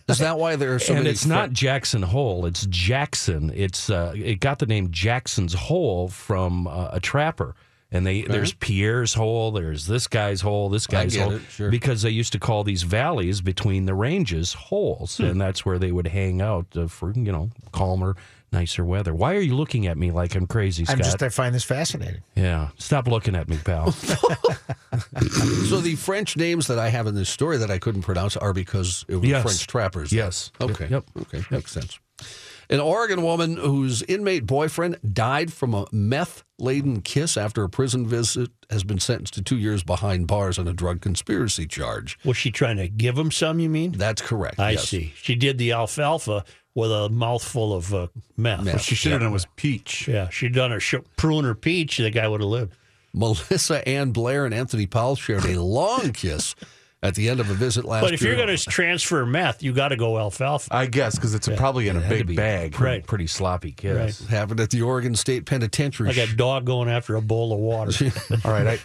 [0.09, 1.09] Is that why there are so and many?
[1.11, 2.47] And it's Fre- not Jackson Hole.
[2.47, 3.53] It's Jackson.
[3.55, 7.55] It's uh, it got the name Jackson's Hole from uh, a trapper.
[7.91, 11.71] And they there's Pierre's hole, there's this guy's hole, this guy's hole, it, sure.
[11.71, 15.25] because they used to call these valleys between the ranges holes, Hmm.
[15.25, 18.15] and that's where they would hang out uh, for you know calmer,
[18.53, 19.15] nicer weather.
[19.15, 20.97] Why are you looking at me like I'm crazy, Scott?
[20.97, 22.23] I'm just I find this fascinating.
[22.35, 23.93] yeah, stop looking at me, pal.
[25.69, 28.53] So the French names that I have in this story that I couldn't pronounce are
[28.53, 29.43] because it was Yes.
[29.43, 30.13] French trappers.
[30.13, 30.51] Yes.
[30.61, 30.89] Okay.
[30.91, 31.05] Yep.
[31.23, 31.43] Okay.
[31.51, 31.99] Makes sense.
[32.71, 38.07] An Oregon woman whose inmate boyfriend died from a meth laden kiss after a prison
[38.07, 42.19] visit has been sentenced to two years behind bars on a drug conspiracy charge.
[42.27, 43.93] Was she trying to give him some, you mean?
[43.93, 44.59] That's correct.
[44.59, 44.89] I yes.
[44.89, 45.15] see.
[45.17, 48.65] She did the alfalfa with a mouthful of uh, meth.
[48.65, 48.75] Meth.
[48.75, 50.07] What she should have done was peach.
[50.07, 51.97] Yeah, she'd done her sh- prune her peach.
[51.97, 52.75] The guy would have lived.
[53.15, 56.55] Melissa Ann Blair and Anthony Powell shared a long kiss
[57.03, 58.09] at the end of a visit last year.
[58.09, 58.35] But if year.
[58.37, 60.75] you're going to transfer meth, you got to go alfalfa.
[60.75, 62.73] I guess because it's probably in a It had big bag.
[62.73, 63.07] Pretty, Right.
[63.07, 64.27] pretty sloppy kiss.
[64.27, 66.09] happened at the Oregon State Penitentiary.
[66.09, 67.93] Like a dog going after a bowl of water.
[68.45, 68.79] All right, I,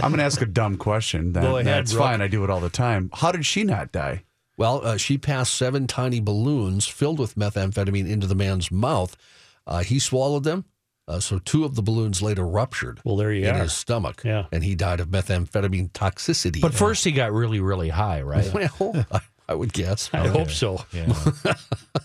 [0.00, 1.32] I'm going to ask a dumb question.
[1.32, 1.42] Then.
[1.42, 2.04] Go ahead, That's Brooke.
[2.04, 2.20] fine.
[2.22, 3.10] I do it all the time.
[3.12, 4.24] How did she not die?
[4.56, 9.16] Well, uh, she passed seven tiny balloons filled with methamphetamine into the man's mouth.
[9.66, 10.64] Uh, he swallowed them,
[11.08, 13.62] uh, so two of the balloons later ruptured Well, there you in are.
[13.62, 14.46] his stomach, Yeah.
[14.52, 16.60] and he died of methamphetamine toxicity.
[16.60, 18.52] But first, he got really, really high, right?
[18.80, 20.10] well, I, I would guess.
[20.12, 20.84] I hope so.
[20.92, 21.12] Yeah.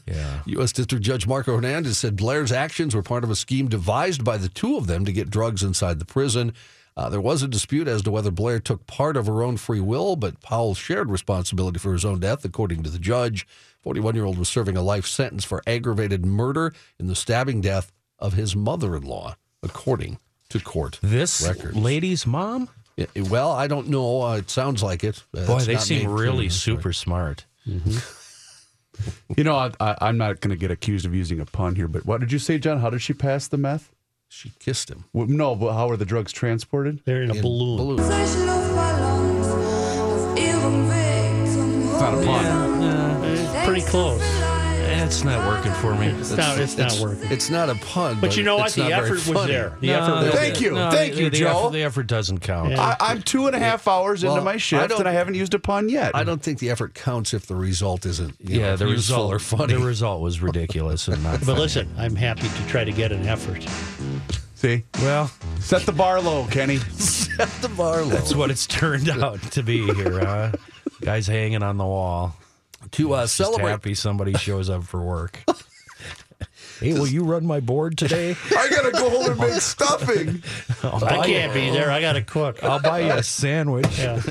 [0.06, 0.42] Yeah.
[0.46, 0.72] U.S.
[0.72, 4.48] District Judge Marco Hernandez said Blair's actions were part of a scheme devised by the
[4.50, 6.54] two of them to get drugs inside the prison.
[6.96, 9.82] Uh, there was a dispute as to whether Blair took part of her own free
[9.82, 13.46] will, but Powell shared responsibility for his own death, according to the judge.
[13.84, 17.92] 41 year old was serving a life sentence for aggravated murder in the stabbing death
[18.20, 21.76] of his mother in law, according to court This records.
[21.76, 22.70] lady's mom?
[22.96, 24.22] Yeah, well, I don't know.
[24.24, 25.24] Uh, it sounds like it.
[25.36, 27.46] Uh, Boy, they not seem made clear really in this super smart.
[27.66, 31.88] You know, I, I, I'm not going to get accused of using a pun here,
[31.88, 32.80] but what did you say, John?
[32.80, 33.92] How did she pass the meth?
[34.30, 35.06] She kissed him.
[35.14, 37.02] Well, no, but how are the drugs transported?
[37.06, 38.00] They're in a in balloon.
[38.00, 38.36] It's
[42.02, 43.24] not a pun.
[43.24, 44.22] It's pretty close.
[45.08, 46.08] It's not working for me.
[46.08, 47.32] It's not, it's not working.
[47.32, 48.66] It's not a pun, But you know what?
[48.68, 49.52] it's The not very effort was funny.
[49.54, 49.70] there.
[49.80, 50.64] The No, effort was Thank there.
[50.64, 50.76] you.
[50.76, 51.60] Thank the, you, the Joe.
[51.60, 52.72] Effort, the effort doesn't count.
[52.72, 52.82] Yeah.
[52.82, 55.14] I, I'm two and a half hours Well, into my I shift, don't- and I
[55.14, 56.14] haven't used a pun yet.
[56.14, 59.34] I don't think the effort counts if the result isn't you yeah, know, the result
[59.34, 59.76] or funny.
[59.76, 61.40] The result was ridiculous and not.
[61.46, 63.66] But listen, I'm happy to try to get an effort.
[64.56, 66.78] See, well, set the bar low, Kenny.
[67.38, 68.10] Set the bar low.
[68.10, 70.20] that's what it's turned out to be here.
[70.20, 70.52] Huh?
[71.00, 72.36] Guys hanging on the wall,
[72.92, 73.70] to uh, just celebrate.
[73.70, 75.44] happy somebody shows up for work.
[76.80, 78.36] hey, will you run my board today?
[78.58, 80.44] I gotta go home and make stuffing.
[80.84, 81.92] I'll I buy can't you, be there.
[81.92, 82.64] I got to cook.
[82.64, 83.98] I'll buy you a sandwich.
[84.00, 84.22] Yeah.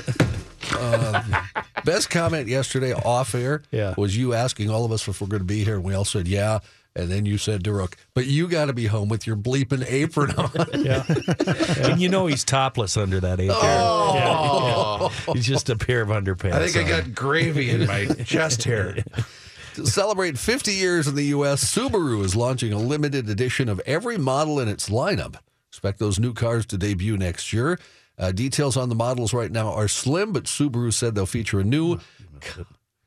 [1.85, 3.93] Best comment yesterday off air Yeah.
[3.97, 6.05] was you asking all of us if we're going to be here, and we all
[6.05, 6.59] said yeah.
[6.97, 9.85] And then you said to Rook, but you got to be home with your bleeping
[9.87, 10.49] apron on.
[10.83, 11.03] Yeah.
[11.89, 13.57] And you know he's topless under that apron.
[13.61, 15.33] Yeah.
[15.33, 16.53] He's just a pair of underpants.
[16.53, 18.97] I think I got gravy in my chest hair.
[19.75, 24.17] To celebrate 50 years in the U.S., Subaru is launching a limited edition of every
[24.17, 25.35] model in its lineup.
[25.69, 27.79] Expect those new cars to debut next year.
[28.17, 31.63] Uh, details on the models right now are slim, but Subaru said they'll feature a
[31.63, 31.99] new
[32.41, 32.63] c-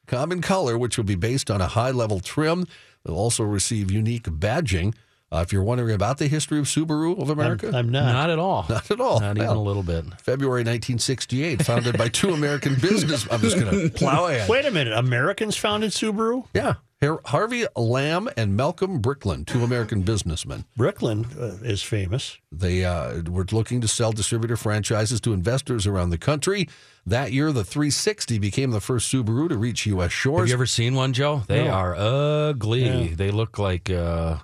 [0.07, 2.67] common color, which will be based on a high level trim.
[3.05, 4.95] They'll also receive unique badging.
[5.33, 8.13] Uh, if you're wondering about the history of Subaru of America, I'm, I'm not.
[8.13, 8.67] Not at all.
[8.69, 9.21] not at all.
[9.21, 10.05] Not even a little bit.
[10.21, 13.29] February 1968, founded by two American business.
[13.31, 14.49] I'm just going to plow ahead.
[14.49, 14.93] Wait a minute.
[14.93, 16.47] Americans founded Subaru?
[16.53, 16.75] Yeah.
[17.03, 20.67] Har- Harvey Lamm and Malcolm Bricklin, two American businessmen.
[20.77, 22.39] Bricklin uh, is famous.
[22.53, 26.69] They uh, were looking to sell distributor franchises to investors around the country.
[27.07, 30.13] That year, the 360 became the first Subaru to reach U.S.
[30.13, 30.41] Shores.
[30.41, 31.43] Have you ever seen one, Joe?
[31.49, 31.71] They No.
[31.71, 32.85] are ugly.
[32.85, 33.15] Yeah.
[33.15, 34.37] They look like uh,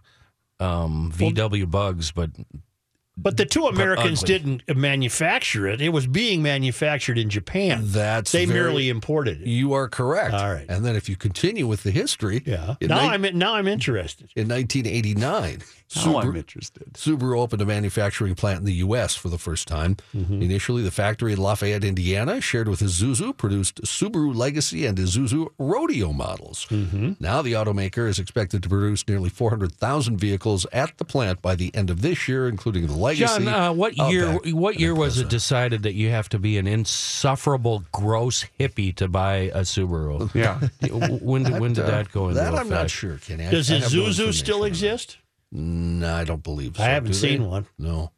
[0.59, 2.31] um, VW bugs, but
[3.18, 4.38] But the two Americans ugly.
[4.38, 5.81] didn't manufacture it.
[5.81, 7.81] It was being manufactured in Japan.
[7.85, 9.46] That's they very- merely imported it.
[9.48, 10.35] You are correct.
[10.35, 10.66] All right.
[10.68, 12.74] And then if you continue with the history, Yeah.
[12.83, 14.29] Now nine- I'm now I'm interested.
[14.37, 15.62] in 1989,
[15.94, 16.92] Now I'm Subaru, interested.
[16.94, 19.14] Subaru opened a manufacturing plant in the U.S.
[19.14, 19.96] for the first time.
[20.14, 20.42] Mm-hmm.
[20.42, 26.12] Initially, the factory in Lafayette, Indiana, shared with Isuzu, produced Subaru Legacy and Isuzu Rodeo
[26.12, 26.66] models.
[26.70, 27.12] Mm-hmm.
[27.20, 31.72] Now, the automaker is expected to produce nearly 400,000 vehicles at the plant by the
[31.74, 33.45] end of this year, including the Legacy.
[33.45, 34.29] John, uh, what year?
[34.29, 38.95] Outback, What year was it decided that you have to be an insufferable, gross hippie
[38.97, 40.31] to buy a Subaru?
[40.35, 40.61] Yeah.
[41.23, 43.47] when did when did Uh, that go into That I'm not sure, Kenny.
[43.47, 45.16] I- Does I have no Isuzu still information on exist?
[45.53, 46.83] No, I don't believe so.
[46.83, 47.29] I haven't Do they?
[47.37, 47.66] seen one.
[47.79, 48.11] No.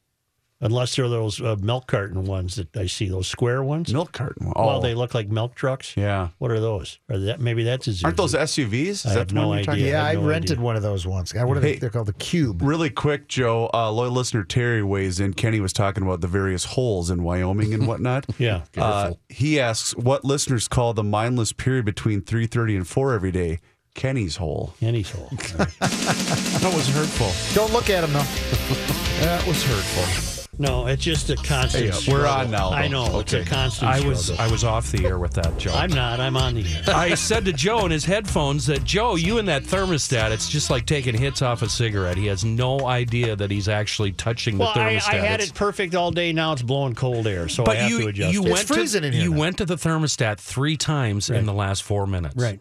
[0.60, 3.92] Unless they're those uh, milk carton ones that I see, those square ones.
[3.92, 4.52] Milk carton.
[4.56, 5.96] Oh, Well, they look like milk trucks.
[5.96, 6.30] yeah.
[6.38, 6.98] What are those?
[7.08, 8.04] Are that maybe that's a Isuzu?
[8.04, 8.88] Aren't those SUVs?
[8.88, 9.92] Is I that have the no one you're talking idea.
[9.92, 10.64] Yeah, I I have no rented idea.
[10.64, 11.32] one of those once.
[11.32, 11.74] God, what are they?
[11.74, 11.78] Hey.
[11.78, 12.60] They're called the Cube.
[12.60, 13.70] Really quick, Joe.
[13.72, 15.32] Uh, loyal listener Terry weighs in.
[15.34, 18.26] Kenny was talking about the various holes in Wyoming and whatnot.
[18.38, 18.62] Yeah.
[18.76, 23.30] Uh, he asks what listeners call the mindless period between three thirty and four every
[23.30, 23.60] day.
[23.94, 24.74] Kenny's hole.
[24.80, 25.28] Kenny's hole.
[25.80, 27.30] That was hurtful.
[27.54, 28.18] Don't look at them though.
[29.20, 30.37] That was hurtful.
[30.60, 31.84] No, it's just a constant.
[31.84, 32.22] Hey, struggle.
[32.24, 33.06] we're on now, I though.
[33.08, 33.90] know it's a constant.
[33.90, 34.44] I was struggle.
[34.44, 35.72] I was off the air with that, Joe.
[35.72, 36.18] I'm not.
[36.18, 36.82] I'm on the air.
[36.88, 40.68] I said to Joe in his headphones that Joe, you and that thermostat, it's just
[40.68, 42.16] like taking hits off a cigarette.
[42.16, 45.08] He has no idea that he's actually touching Well, the I, thermostat.
[45.08, 46.32] I had It's- it perfect all day.
[46.32, 48.32] Now it's blowing cold air, so I have you to adjust.
[48.34, 48.50] you it.
[48.50, 49.38] went freezing to in here you now.
[49.40, 52.34] went to the thermostat three times in the last four minutes.
[52.36, 52.58] right.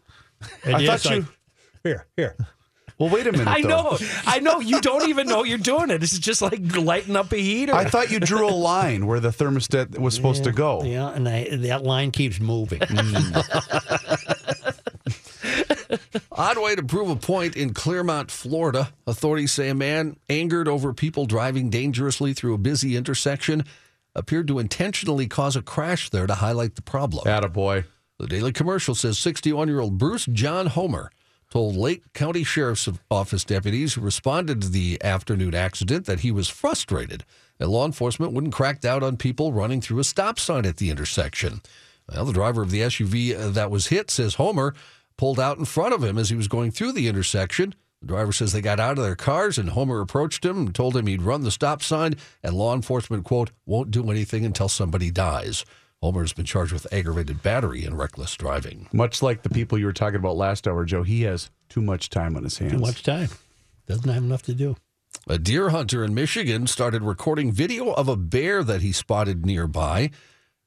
[0.63, 1.29] And I it's thought you- like,
[1.83, 2.35] here, here.
[2.99, 3.47] Well, wait a minute.
[3.47, 3.67] I though.
[3.67, 4.59] know, I know.
[4.59, 6.01] You don't even know you're doing it.
[6.01, 7.75] It's just like lighting up a heater.
[7.75, 10.81] I thought you drew a line where the thermostat was supposed to go.
[10.83, 12.81] Yeah, and I, that line keeps moving.
[12.83, 13.37] Hmm.
[16.31, 18.91] Odd way to prove a point in Clermont, Florida.
[19.05, 23.63] Authorities say a man angered over people driving dangerously through a busy intersection
[24.15, 27.25] appeared to intentionally cause a crash there to highlight the problem.
[27.25, 27.85] Attaboy.
[28.19, 31.11] The Daily Commercial says 61 year old Bruce John Homer
[31.49, 36.49] told Lake County Sheriff's Office deputies who responded to the afternoon accident that he was
[36.49, 37.23] frustrated
[37.57, 40.89] that law enforcement wouldn't crack down on people running through a stop sign at the
[40.89, 41.61] intersection.
[42.11, 44.73] Well, the driver of the SUV uh, that was hit says Homer
[45.17, 47.73] pulled out in front of him as he was going through the intersection.
[48.01, 50.95] The driver says they got out of their cars and Homer approached him and told
[50.95, 55.09] him he'd run the stop sign and law enforcement, quote, won't do anything until somebody
[55.09, 55.65] dies.
[56.01, 58.87] Homer has been charged with aggravated battery and reckless driving.
[58.93, 62.09] Much like the people you were talking about last hour, Joe, he has too much
[62.09, 62.73] time on his hands.
[62.73, 63.29] Too much time.
[63.87, 64.75] Doesn't have enough to do.
[65.27, 70.11] A deer hunter in Michigan started recording video of a bear that he spotted nearby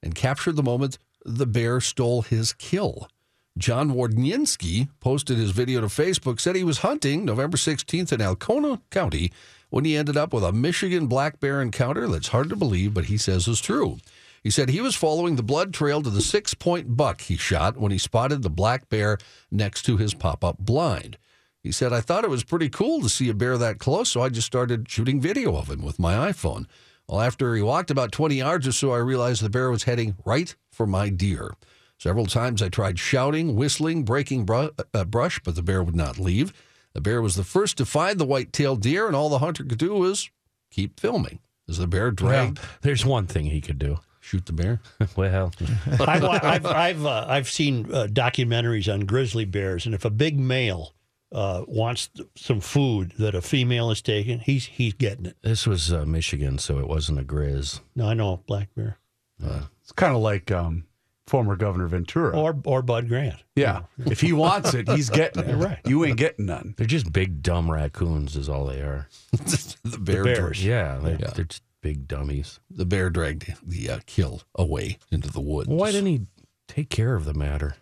[0.03, 3.09] and captured the moment the bear stole his kill.
[3.57, 8.81] John Wardnienski posted his video to Facebook, said he was hunting November 16th in Alcona
[8.91, 9.31] County
[9.69, 13.07] when he ended up with a Michigan black bear encounter that's hard to believe, but
[13.07, 13.99] he says is true.
[14.43, 17.77] He said he was following the blood trail to the six point buck he shot
[17.77, 19.19] when he spotted the black bear
[19.51, 21.19] next to his pop up blind.
[21.63, 24.23] He said, I thought it was pretty cool to see a bear that close, so
[24.23, 26.65] I just started shooting video of him with my iPhone.
[27.07, 30.17] Well, after he walked about 20 yards or so, I realized the bear was heading
[30.25, 31.55] right for my deer.
[31.99, 36.19] Several times I tried shouting, whistling, breaking bru- uh, brush, but the bear would not
[36.19, 36.55] leave.
[36.95, 39.65] The bear was the first to find the white tailed deer, and all the hunter
[39.65, 40.31] could do was
[40.71, 41.41] keep filming.
[41.69, 43.99] As the bear dragged, There's one thing he could do.
[44.21, 44.81] Shoot the bear.
[45.17, 45.51] Well,
[46.01, 50.39] I've I've I've, uh, I've seen uh, documentaries on grizzly bears, and if a big
[50.39, 50.95] male
[51.33, 55.37] uh, wants th- some food that a female is taking, he's he's getting it.
[55.43, 57.81] this was uh, Michigan, so it wasn't a grizz.
[57.97, 58.99] No, I know black bear
[59.43, 60.85] It's kind of like um,
[61.27, 62.37] former Governor Ventura.
[62.37, 63.43] or or Bud Grant.
[63.57, 63.83] yeah.
[63.99, 65.55] if he wants it, he's getting it.
[65.61, 65.79] Right.
[65.87, 66.75] You ain't getting none.
[66.77, 69.09] They're just big dumb raccoons, is all they are.
[69.33, 70.59] the bear, bears.
[70.61, 71.31] dra- Yeah, they're, Yeah.
[71.35, 72.61] they're just big dummies.
[72.71, 75.69] the bear dragged the uh, kill away into the woods.
[75.69, 76.21] Why didn't he
[76.69, 77.77] take care of the matter?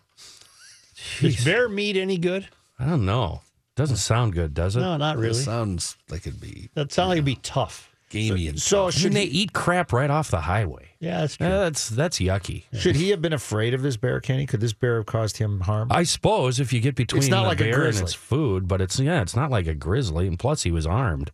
[1.21, 2.47] Is bear meat any good?
[2.77, 3.41] I don't know.
[3.75, 4.81] Doesn't sound good, does it?
[4.81, 5.33] No, not It really.
[5.33, 7.89] sounds like it'd be That sounds like it'd be tough.
[8.09, 10.87] gamey and So I mean, should they eat crap right off the highway.
[10.99, 11.47] Yeah, that's true.
[11.47, 12.63] Uh, that's that's yucky.
[12.73, 14.45] should he have been afraid of this bear, Kenny?
[14.45, 15.87] Could this bear have caused him harm?
[15.91, 18.81] I suppose if you get between not the like a bear and its food, but
[18.81, 21.31] it's yeah, it's not like a grizzly, and plus he was armed.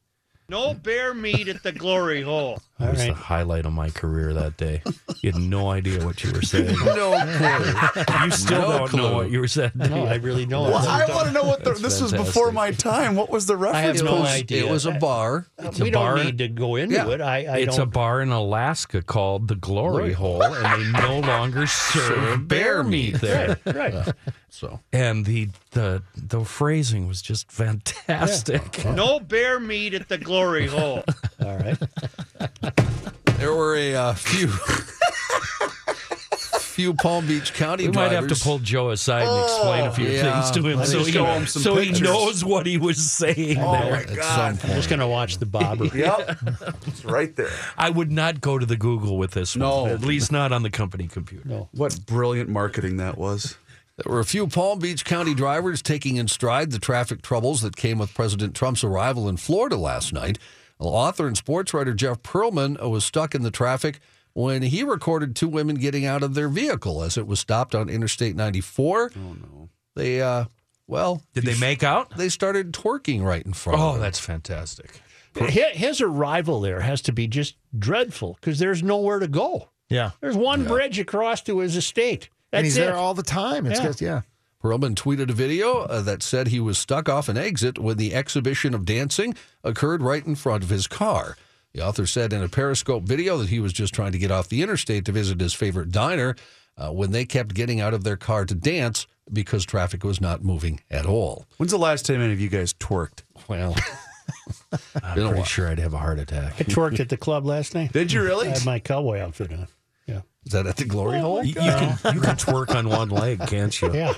[0.49, 2.59] No bear meat at the glory hole.
[2.79, 4.81] That All was the highlight of my career that day.
[5.21, 6.75] You had no idea what you were saying.
[6.85, 8.25] no clue.
[8.25, 9.71] You still No don't know what you were saying.
[9.75, 10.69] No, I really don't.
[10.71, 13.15] Well, I want to know what the, That's this was before my time.
[13.15, 13.77] What was the reference?
[13.77, 14.11] I have reference?
[14.13, 14.65] no was- idea.
[14.65, 15.45] It was a bar.
[15.57, 17.07] It's we a don't bar- need to go into Yeah.
[17.11, 17.21] it.
[17.21, 17.93] I, I it's a don't.
[17.93, 23.57] bar in Alaska called the Glory Hole, and they no longer serve bear meat there.
[23.65, 23.93] right.
[23.93, 24.11] Uh,
[24.49, 28.83] so And the the the phrasing was just fantastic.
[28.85, 31.03] No bear meat at the glory hole.
[31.43, 31.77] All right.
[33.37, 34.47] There were a uh, few
[36.75, 40.07] few Palm Beach County We might have to pull Joe aside and explain a few
[40.07, 40.41] yeah.
[40.41, 43.71] things to him Let so, he, him so he knows what he was saying Oh
[43.71, 44.05] there.
[44.07, 44.59] my God!
[44.61, 45.85] I'm just going to watch the bobber.
[45.95, 46.39] Yep,
[46.87, 47.51] it's right there.
[47.77, 49.83] I would not go to the Google with this No.
[49.83, 49.91] one.
[49.91, 51.47] At least not on the company computer.
[51.47, 51.69] No.
[51.71, 53.57] What brilliant marketing that was.
[53.97, 57.77] There were a few Palm Beach County drivers taking in stride the traffic troubles that
[57.77, 60.37] came with President Trump's arrival in Florida last night.
[60.79, 63.99] Well, author and sports writer Jeff Pearlman was stuck in the traffic
[64.33, 67.89] when he recorded two women getting out of their vehicle as it was stopped on
[67.89, 69.11] Interstate 94.
[69.15, 69.69] Oh, no.
[69.95, 70.45] They, uh,
[70.87, 72.17] well, Did they make out?
[72.17, 74.99] they started twerking right in front of Oh, that's fantastic.
[75.35, 79.69] His arrival there has to be just dreadful because there's nowhere to go.
[79.89, 80.11] yeah.
[80.21, 82.29] There's one bridge across to his estate.
[82.51, 82.81] That's and he's it.
[82.81, 83.65] there all the time.
[83.65, 83.85] It's Yeah.
[83.85, 84.21] just, yeah.
[84.63, 88.13] Pearlman tweeted a video uh, that said he was stuck off an exit when the
[88.15, 91.37] exhibition of dancing occurred right in front of his car.
[91.73, 94.47] The author said in a Periscope video that he was just trying to get off
[94.49, 96.35] the interstate to visit his favorite diner
[96.77, 100.43] uh, when they kept getting out of their car to dance because traffic was not
[100.43, 101.45] moving at all.
[101.57, 103.23] When's the last time any of you guys twerked?
[103.47, 103.75] Well,
[105.03, 106.53] I'm pretty sure I'd have a heart attack.
[106.59, 107.91] I twerked at the club last night.
[107.91, 108.47] Did you really?
[108.47, 109.67] I had my cowboy outfit on.
[110.05, 110.21] Yeah.
[110.45, 111.43] Is that at the glory oh hole?
[111.43, 113.91] You, you can you can twerk on one leg, can't you?
[113.93, 114.13] Yeah.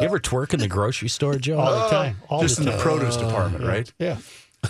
[0.00, 1.58] You ever twerk in the grocery store, Joe?
[1.58, 2.16] All the time.
[2.24, 2.36] Oh.
[2.36, 3.92] All Just the in the produce uh, department, right?
[3.98, 4.16] yeah.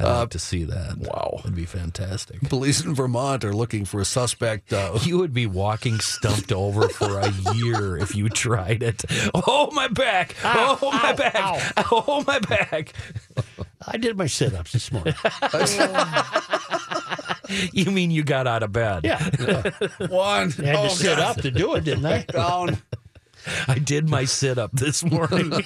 [0.00, 0.96] I'd like uh, to see that.
[0.98, 1.34] Wow.
[1.36, 2.40] That'd be fantastic.
[2.48, 4.72] Police in Vermont are looking for a suspect.
[4.72, 9.04] Uh, You would be walking stumped over for a year if you tried it.
[9.32, 10.34] Oh, my back.
[10.42, 11.72] Ah, oh, my ow, back.
[11.92, 12.92] Oh, my back.
[13.86, 15.14] I did my sit ups this morning.
[17.72, 19.04] You mean you got out of bed?
[19.04, 19.22] Yeah.
[20.08, 20.52] one.
[20.58, 22.22] I had to oh, sit up to do it, didn't I?
[22.22, 22.78] Down.
[23.68, 25.52] I did my sit up this morning.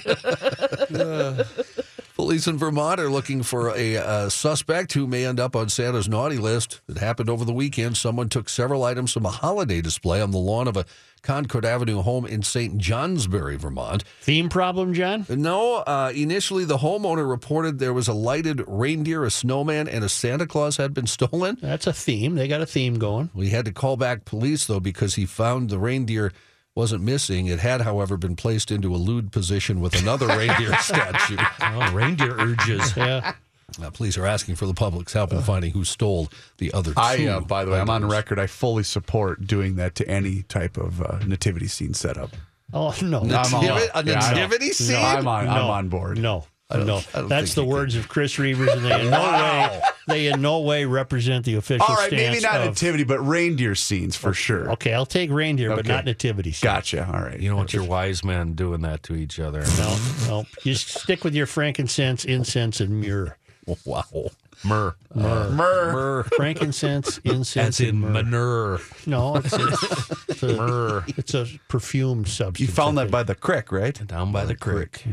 [2.29, 6.07] Police in Vermont are looking for a uh, suspect who may end up on Santa's
[6.07, 6.79] naughty list.
[6.87, 7.97] It happened over the weekend.
[7.97, 10.85] Someone took several items from a holiday display on the lawn of a
[11.23, 12.77] Concord Avenue home in St.
[12.77, 14.03] Johnsbury, Vermont.
[14.21, 15.25] Theme problem, John?
[15.27, 20.09] No, uh, initially the homeowner reported there was a lighted reindeer, a snowman, and a
[20.09, 21.57] Santa Claus had been stolen.
[21.59, 22.35] That's a theme.
[22.35, 23.31] They got a theme going.
[23.33, 26.31] We had to call back police though because he found the reindeer
[26.75, 27.47] wasn't missing.
[27.47, 31.37] It had, however, been placed into a lewd position with another reindeer statue.
[31.61, 32.93] Oh, reindeer urges.
[32.97, 33.33] Yeah.
[33.79, 36.99] Uh, police are asking for the public's help in finding who stole the other two.
[36.99, 38.39] I, uh, by the way, I'm on record.
[38.39, 42.31] I fully support doing that to any type of uh, nativity scene setup.
[42.73, 43.19] Oh no.
[43.19, 44.93] I'm on- Nativity- a Yeah, nativity scene?
[44.93, 45.47] No, I'm on.
[45.47, 46.17] I'm on board.
[46.17, 46.45] No.
[46.77, 49.21] Don't- no, I don't that's the you words of Chris Reavers, and they in no
[49.21, 52.35] way they in no way represent the official All right, stance.
[52.35, 54.71] maybe not of, nativity, but reindeer scenes for sure.
[54.73, 56.51] Okay, I'll take reindeer, but not nativity.
[56.51, 56.67] scene.
[56.67, 57.05] Gotcha.
[57.11, 57.39] All right.
[57.39, 59.63] You know what your wise men doing that to each other?
[59.77, 59.97] No,
[60.27, 60.45] no.
[60.63, 63.35] You stick with your frankincense, incense, and myrrh.
[63.85, 64.31] Wow.
[64.63, 64.95] Myrrh.
[65.15, 65.49] Myrrh.
[65.51, 66.23] Myrrh.
[66.35, 68.09] Frankincense, incense, As in myrrh.
[68.11, 68.79] manure.
[69.07, 69.67] No, it's a,
[70.29, 71.03] it's a, Myrrh.
[71.07, 72.59] it's a perfumed substance.
[72.59, 73.99] You found that by the crick, right?
[74.07, 75.03] Down by the creek.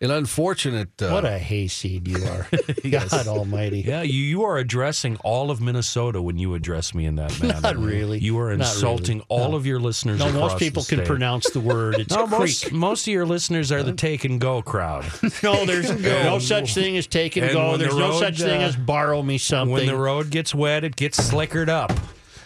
[0.00, 1.00] An unfortunate.
[1.00, 1.10] Uh.
[1.10, 2.48] What a hayseed you are!
[2.90, 3.82] God Almighty!
[3.86, 7.60] Yeah, you, you are addressing all of Minnesota when you address me in that manner.
[7.60, 8.18] Not really.
[8.18, 9.26] You are insulting really.
[9.28, 9.56] all No.
[9.58, 10.18] of your listeners.
[10.18, 11.06] No, across most the people can state.
[11.06, 12.00] pronounce the word.
[12.00, 12.40] It's No, creek.
[12.40, 15.04] most, most of your listeners are the take and go crowd.
[15.40, 17.70] No, there's no such thing as take and, And go.
[17.70, 19.72] when the There's no road, such thing uh, as borrow me something.
[19.72, 21.92] When the road gets wet, it gets slickered up.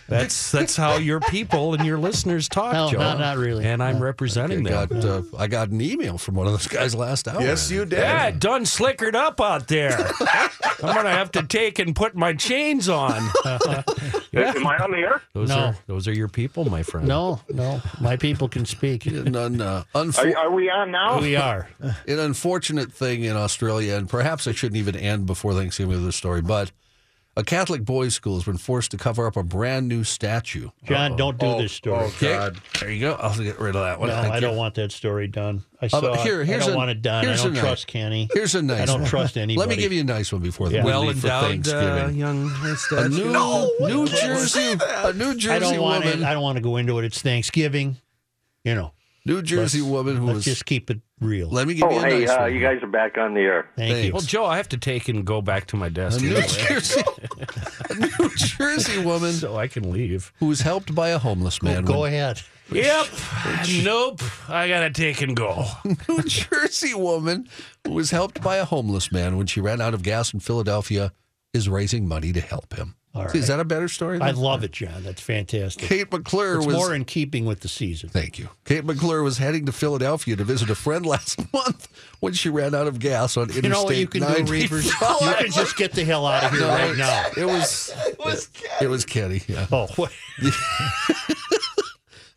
[0.09, 2.98] That's that's how your people and your listeners talk, No, Joe.
[2.98, 3.64] not- not really.
[3.64, 5.00] And I'm representing I them.
[5.00, 7.40] got, uh, I got an email from one of those guys last hour.
[7.40, 7.98] Yes, you did.
[7.98, 9.96] Yeah, done slickered up out there.
[10.82, 13.14] I'm gonna have to take and put my chains on.
[13.44, 15.22] Am I on the air?
[15.32, 15.57] Those No.
[15.59, 17.09] are those are your people, my friend.
[17.09, 19.07] no, no, my people can speak.
[19.07, 21.20] An, un, uh, unfor- Are, are we on now?
[21.20, 21.68] We are.
[21.80, 26.16] an unfortunate thing in Australia, and perhaps I shouldn't even end before Thanksgiving with this
[26.16, 26.70] story, but
[27.39, 30.70] a Catholic boys' school has been forced to cover up a brand new statue.
[30.84, 32.05] John, don't do this story.
[32.05, 33.12] Oh, Okay, there you go.
[33.20, 34.09] I'll get rid of that one.
[34.09, 34.41] no, Thank I you.
[34.41, 35.62] don't want that story done.
[35.82, 36.01] I Uh, saw.
[36.01, 36.47] but here- it.
[36.47, 37.24] here's I don't a- want it done.
[37.24, 38.28] I here's don't a nice- trust Kenny.
[38.32, 38.80] Here's a nice.
[38.80, 39.11] I don't one.
[39.11, 39.59] trust anybody.
[39.68, 40.82] Let me give you a nice one before Yeah.
[40.84, 42.16] Well leave for endowed uh, Thanksgiving.
[42.16, 43.09] young a statue.
[43.30, 46.26] new, New Jersey, a New Jersey I don't want woman, it.
[46.26, 47.05] I don't want to go into it.
[47.05, 47.97] It's Thanksgiving.
[48.64, 48.93] You know.
[49.27, 50.45] New Jersey let's- woman who Let's was.
[50.45, 51.49] just keep it real.
[51.51, 52.55] let me give you Oh, a hey, nice uh, one.
[52.55, 53.68] you guys are back on the air.
[53.77, 54.07] Thank Thanks.
[54.07, 54.12] you.
[54.12, 57.03] Well, Joe, I have to take and go back to my a desk New Jersey,
[57.91, 60.33] a New Jersey woman so I can leave.
[60.39, 61.85] who was helped by a homeless man.
[61.85, 62.41] Go when- ahead.
[62.72, 63.07] Yep.
[63.85, 64.20] nope.
[64.49, 65.64] I gotta take and go.
[66.09, 67.49] New Jersey woman
[67.85, 71.12] who was helped by a homeless man when she ran out of gas in Philadelphia
[71.53, 72.97] is raising money to help him.
[73.16, 74.20] All See, Is that a better story?
[74.20, 75.02] I than- love it, John.
[75.02, 75.82] That's fantastic.
[75.88, 76.76] Kate McClure It's was.
[76.76, 78.10] more in keeping with the season.
[78.10, 78.50] Thank you.
[78.64, 81.88] Kate McClure was heading to Philadelphia to visit a friend last month
[82.20, 84.48] when she ran out of gas on Interstate You know what you can do, 95.
[84.70, 84.84] Reavers?
[85.30, 86.98] You can just get the hell out of here No, right it's-
[87.36, 87.42] now.
[87.42, 87.92] It was.
[88.06, 88.84] It was Kenny.
[88.84, 89.42] It was Kenny.
[89.48, 89.66] Yeah.
[89.72, 90.12] Oh, what?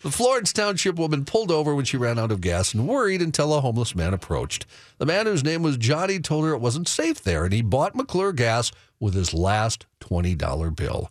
[0.02, 3.54] The Florence Township woman pulled over when she ran out of gas and worried until
[3.54, 4.66] a homeless man approached.
[4.98, 7.96] The man, whose name was Johnny, told her it wasn't safe there, and he bought
[7.96, 11.08] McClure gas with his last $20 bill.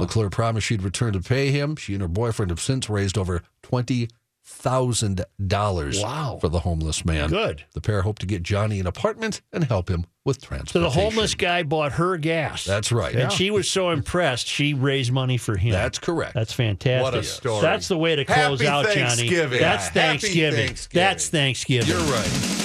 [0.00, 1.76] McClure promised she'd return to pay him.
[1.76, 6.38] She and her boyfriend have since raised over $20,000 Wow.
[6.40, 7.28] for the homeless man.
[7.30, 7.64] Good.
[7.74, 10.72] The pair hope to get Johnny an apartment and help him with transportation.
[10.72, 12.64] So the homeless guy bought her gas.
[12.64, 13.14] That's right.
[13.14, 15.72] And she was so impressed, she raised money for him.
[15.72, 16.34] That's correct.
[16.34, 17.02] That's fantastic.
[17.02, 17.62] What a story.
[17.62, 19.00] That's the way to close Happy out, Johnny.
[19.00, 19.60] Thanksgiving.
[19.60, 20.66] That's Thanksgiving.
[20.66, 21.06] Thanksgiving.
[21.06, 21.88] That's Thanksgiving.
[21.88, 22.57] You're right.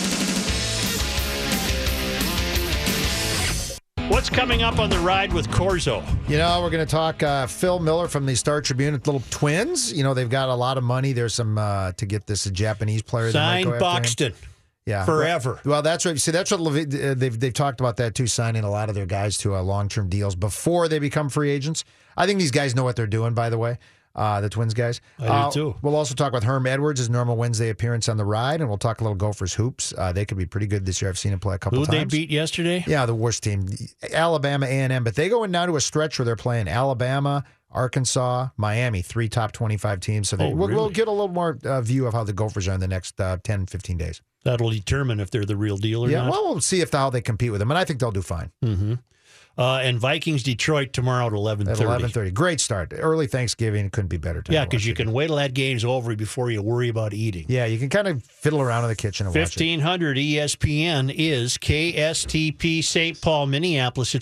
[4.34, 6.04] Coming up on the ride with Corzo?
[6.28, 9.94] You know, we're going to talk uh, Phil Miller from the Star Tribune, little twins.
[9.94, 11.14] You know, they've got a lot of money.
[11.14, 13.32] There's some uh, to get this Japanese player.
[13.32, 13.80] that might Sign go after him.
[13.94, 14.34] Buxton.
[14.86, 15.62] Yeah, forever.
[15.64, 16.20] Well, that's right.
[16.20, 18.96] See, that's what Levi- uh, they've they've talked about that too, signing a lot of
[18.96, 21.86] their guys to uh, long term deals before they become free agents.
[22.18, 23.34] I think these guys know what they're doing.
[23.34, 23.78] By the way,
[24.16, 25.02] uh, the Twins guys.
[25.20, 25.76] I do, Uh, too.
[25.82, 28.78] We'll also talk with Herm Edwards, his normal Wednesday appearance on the ride, and we'll
[28.78, 29.94] talk a little Gophers hoops.
[29.98, 31.10] Uh, they could be pretty good this year.
[31.10, 32.12] I've seen him play a couple Who they times.
[32.12, 32.84] beat yesterday?
[32.88, 33.68] Yeah, the worst team,
[34.12, 35.04] Alabama, A and M.
[35.04, 39.28] But they go in now to a stretch where they're playing Alabama, Arkansas, Miami, three
[39.30, 40.30] top twenty-five teams.
[40.30, 42.68] So they, Oh, we'll, we'll get a little more uh, view of how the Gophers
[42.68, 44.22] are in the next uh, 10, 15 days.
[44.44, 46.32] That'll determine if they're the real deal or yeah, not.
[46.32, 48.52] well, we'll see if how they compete with them, and I think they'll do fine
[48.62, 48.96] hmm
[49.56, 51.88] Uh, and Vikings Detroit tomorrow at eleven at thirty.
[51.88, 52.32] eleven thirty.
[52.32, 53.90] Great start, early Thanksgiving.
[53.92, 54.42] Couldn't be better.
[54.42, 54.98] Time Yeah, because you it.
[54.98, 57.46] can wait till that game's over before you worry about eating.
[57.48, 59.50] Yeah, you can kind of fiddle around in the kitchen and watch it.
[59.50, 63.22] Fifteen hundred ESPN is KSTP St.
[63.22, 64.14] Paul, Minneapolis.
[64.16, 64.22] It's